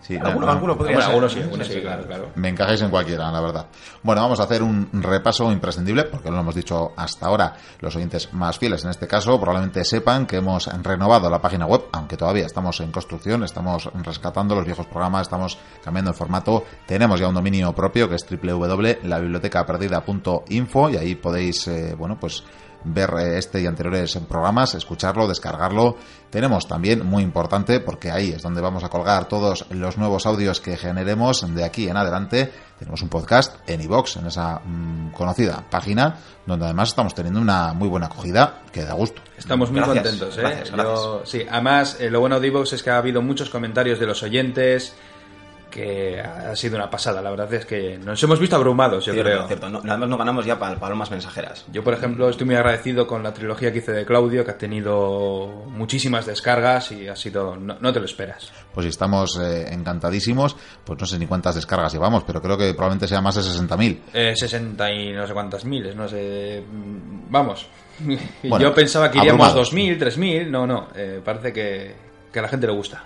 [0.00, 1.02] Sí, Alguno- no, Bueno, ser.
[1.02, 2.30] algunos sí, algunos sí, claro, claro.
[2.34, 3.66] Me encajáis en cualquiera, la verdad.
[4.02, 7.54] Bueno, vamos a hacer un repaso imprescindible, porque lo hemos dicho hasta ahora.
[7.80, 11.82] Los oyentes más fieles en este caso probablemente sepan que hemos renovado la página web,
[11.92, 16.64] aunque todavía estamos en construcción, estamos rescatando los viejos programas, estamos cambiando el formato.
[16.86, 22.42] Tenemos ya un dominio propio que es www.labibliotecaperdida.info y ahí podéis, eh, bueno, pues
[22.84, 25.96] ver eh, este y anteriores programas, escucharlo, descargarlo.
[26.30, 30.60] Tenemos también, muy importante, porque ahí es donde vamos a colgar todos los nuevos audios
[30.60, 32.52] que generemos de aquí en adelante.
[32.78, 36.16] Tenemos un podcast en iVox, en esa mm, conocida página,
[36.46, 39.20] donde además estamos teniendo una muy buena acogida que da gusto.
[39.36, 40.40] Estamos muy Gracias, contentos, ¿eh?
[40.40, 41.28] gracias, Yo- gracias.
[41.30, 44.22] sí, además, eh, lo bueno de Evox es que ha habido muchos comentarios de los
[44.22, 44.94] oyentes,
[45.70, 47.22] que ha sido una pasada.
[47.22, 49.46] La verdad es que nos hemos visto abrumados, yo Cierto, creo.
[49.46, 49.68] cierto.
[49.70, 51.64] No, además no ganamos ya pal- palomas mensajeras.
[51.72, 54.58] Yo, por ejemplo, estoy muy agradecido con la trilogía que hice de Claudio, que ha
[54.58, 57.56] tenido muchísimas descargas y ha sido...
[57.56, 58.52] No, no te lo esperas.
[58.74, 62.74] Pues si estamos eh, encantadísimos, pues no sé ni cuántas descargas llevamos, pero creo que
[62.74, 63.98] probablemente sea más de 60.000.
[64.12, 66.62] Eh, 60 y no sé cuántas miles, no sé...
[66.70, 67.66] mm, Vamos.
[68.42, 69.74] Bueno, Yo pensaba que iríamos abrumados.
[69.74, 70.88] 2.000, 3.000, no, no.
[70.94, 71.94] eh, parece que,
[72.32, 73.04] que a la gente le gusta.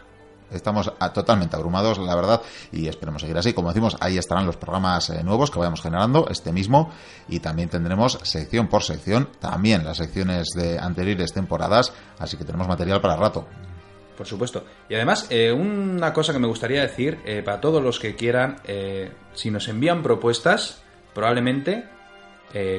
[0.50, 3.52] Estamos totalmente abrumados, la verdad, y esperemos seguir así.
[3.52, 6.90] Como decimos, ahí estarán los programas eh, nuevos que vayamos generando, este mismo,
[7.28, 12.68] y también tendremos sección por sección, también las secciones de anteriores temporadas, así que tenemos
[12.68, 13.46] material para rato.
[14.16, 14.64] Por supuesto.
[14.88, 18.58] Y además, eh, una cosa que me gustaría decir, eh, para todos los que quieran,
[19.34, 20.82] si nos envían propuestas,
[21.12, 21.88] probablemente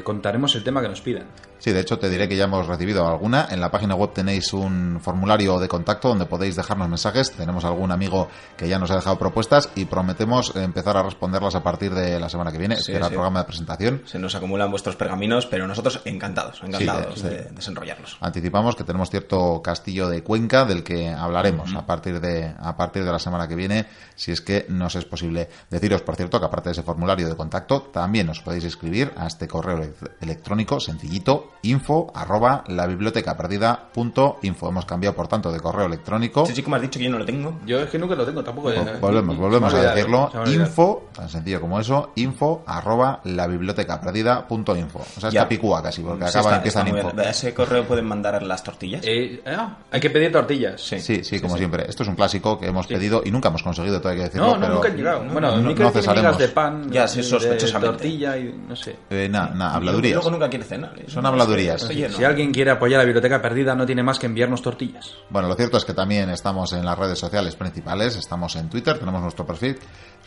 [0.05, 1.28] contaremos el tema que nos pidan.
[1.60, 3.47] Sí, de hecho te diré que ya hemos recibido alguna.
[3.49, 7.32] En la página web tenéis un formulario de contacto donde podéis dejarnos mensajes.
[7.32, 8.28] Tenemos algún amigo
[8.58, 12.30] que ya nos ha dejado propuestas y prometemos empezar a responderlas a partir de la
[12.30, 12.78] semana que viene.
[12.78, 13.12] Sí, era sí.
[13.12, 14.01] el programa de presentación.
[14.06, 18.18] Se nos acumulan vuestros pergaminos, pero nosotros encantados, encantados Sí, de desenrollarlos.
[18.22, 23.03] Anticipamos que tenemos cierto castillo de Cuenca del que hablaremos a partir de a partir
[23.03, 25.49] de la semana que viene, si es que nos es posible.
[25.70, 29.28] Deciros, por cierto, que aparte de ese formulario de contacto, también os podéis escribir a
[29.28, 34.70] este correo ele- electrónico sencillito info arroba la biblioteca perdida punto info.
[34.70, 36.43] Hemos cambiado, por tanto, de correo electrónico.
[36.43, 37.60] Este chico me has dicho que yo no lo tengo.
[37.66, 38.72] Yo es que nunca lo tengo tampoco.
[38.72, 40.32] eh, Vol- Volvemos, volvemos a decirlo.
[40.48, 45.00] Info, tan sencillo como eso, info arroba la biblioteca perdida punto info.
[45.00, 45.39] O sea, Ya.
[45.41, 47.12] está picúa casi, porque Sí, acaba está- empieza en info.
[47.12, 47.20] bien.
[47.28, 49.02] ¿A ese correo pueden mandar las tortillas?
[49.06, 50.82] Eh, ah, hay que pedir tortillas.
[50.82, 51.00] Sí.
[51.00, 51.86] Sí, sí, como siempre.
[51.89, 54.48] Esto es un clásico que hemos pedido y nunca hemos conseguido, todo hay que decirlo.
[54.48, 55.24] No, no, pero nunca han llegado.
[55.24, 57.88] no, bueno, no, ni no de pan, Ya, sí, de sospechosamente.
[57.98, 58.96] tortilla y no sé.
[59.10, 60.14] Eh, nada, nada, Y habladurías.
[60.16, 60.93] Luego nunca quiere cenar.
[61.00, 61.06] ¿eh?
[61.08, 61.82] Son habladurías.
[61.84, 65.14] Si alguien quiere apoyar la biblioteca perdida, no tiene más que enviarnos tortillas.
[65.30, 68.98] Bueno, lo cierto es que también estamos en las redes sociales principales, estamos en Twitter,
[68.98, 69.78] tenemos nuestro perfil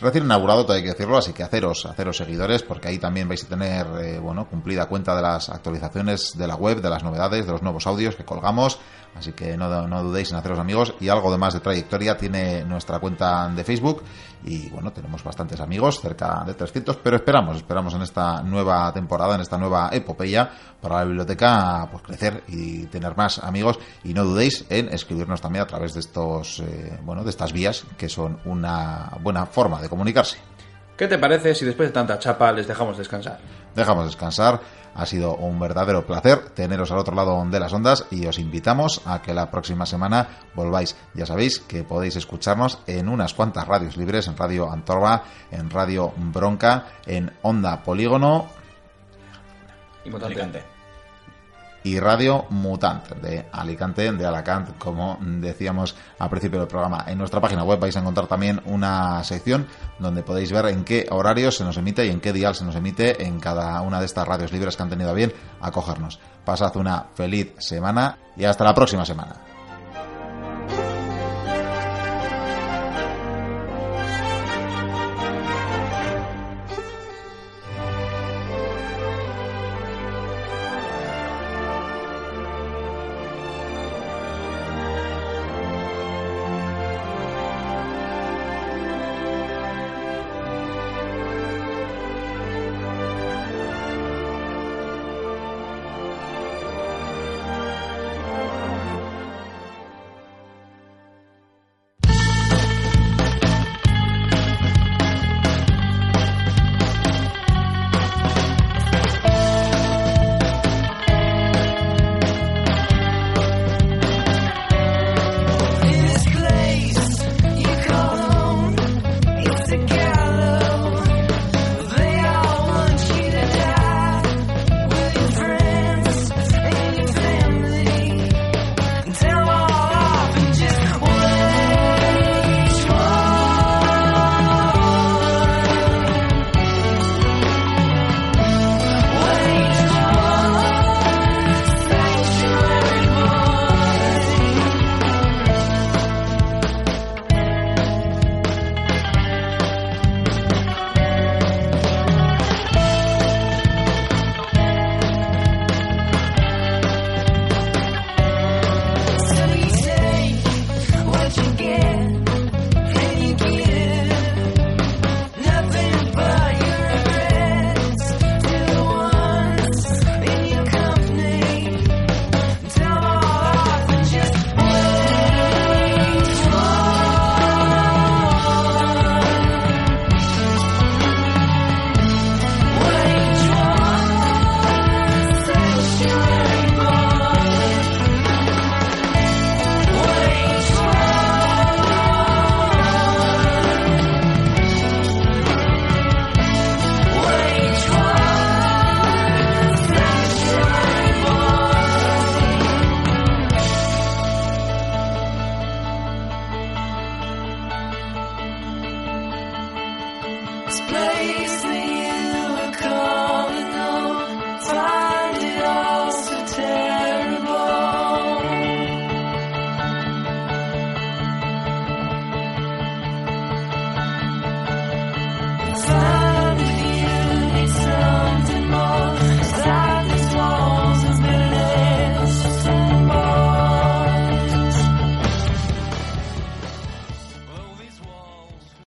[0.00, 3.44] recién inaugurado, todo hay que decirlo, así que haceros, haceros seguidores, porque ahí también vais
[3.44, 7.46] a tener, eh, bueno, cumplida cuenta de las actualizaciones de la web, de las novedades,
[7.46, 8.78] de los nuevos audios que colgamos,
[9.14, 12.64] así que no, no dudéis en haceros amigos, y algo de más de trayectoria tiene
[12.64, 14.02] nuestra cuenta de Facebook,
[14.44, 19.34] y bueno, tenemos bastantes amigos, cerca de 300, pero esperamos, esperamos en esta nueva temporada,
[19.34, 20.50] en esta nueva epopeya,
[20.80, 25.62] para la biblioteca, pues crecer y tener más amigos, y no dudéis en escribirnos también
[25.64, 29.88] a través de estos, eh, bueno, de estas vías, que son una buena forma de
[29.88, 30.38] comunicarse.
[30.98, 33.38] ¿Qué te parece si después de tanta chapa les dejamos descansar?
[33.76, 34.60] Dejamos descansar.
[34.96, 39.00] Ha sido un verdadero placer teneros al otro lado de las ondas y os invitamos
[39.06, 40.96] a que la próxima semana volváis.
[41.14, 45.22] Ya sabéis que podéis escucharnos en unas cuantas radios libres, en Radio Antorba,
[45.52, 48.48] en Radio Bronca, en Onda Polígono
[50.04, 50.40] Importante.
[50.40, 50.77] Alicante.
[51.88, 57.04] Y Radio Mutant de Alicante, de Alacant, como decíamos al principio del programa.
[57.06, 59.66] En nuestra página web vais a encontrar también una sección
[59.98, 62.76] donde podéis ver en qué horario se nos emite y en qué dial se nos
[62.76, 65.32] emite en cada una de estas radios libres que han tenido a bien
[65.62, 66.20] acogernos.
[66.44, 69.57] Pasad una feliz semana y hasta la próxima semana.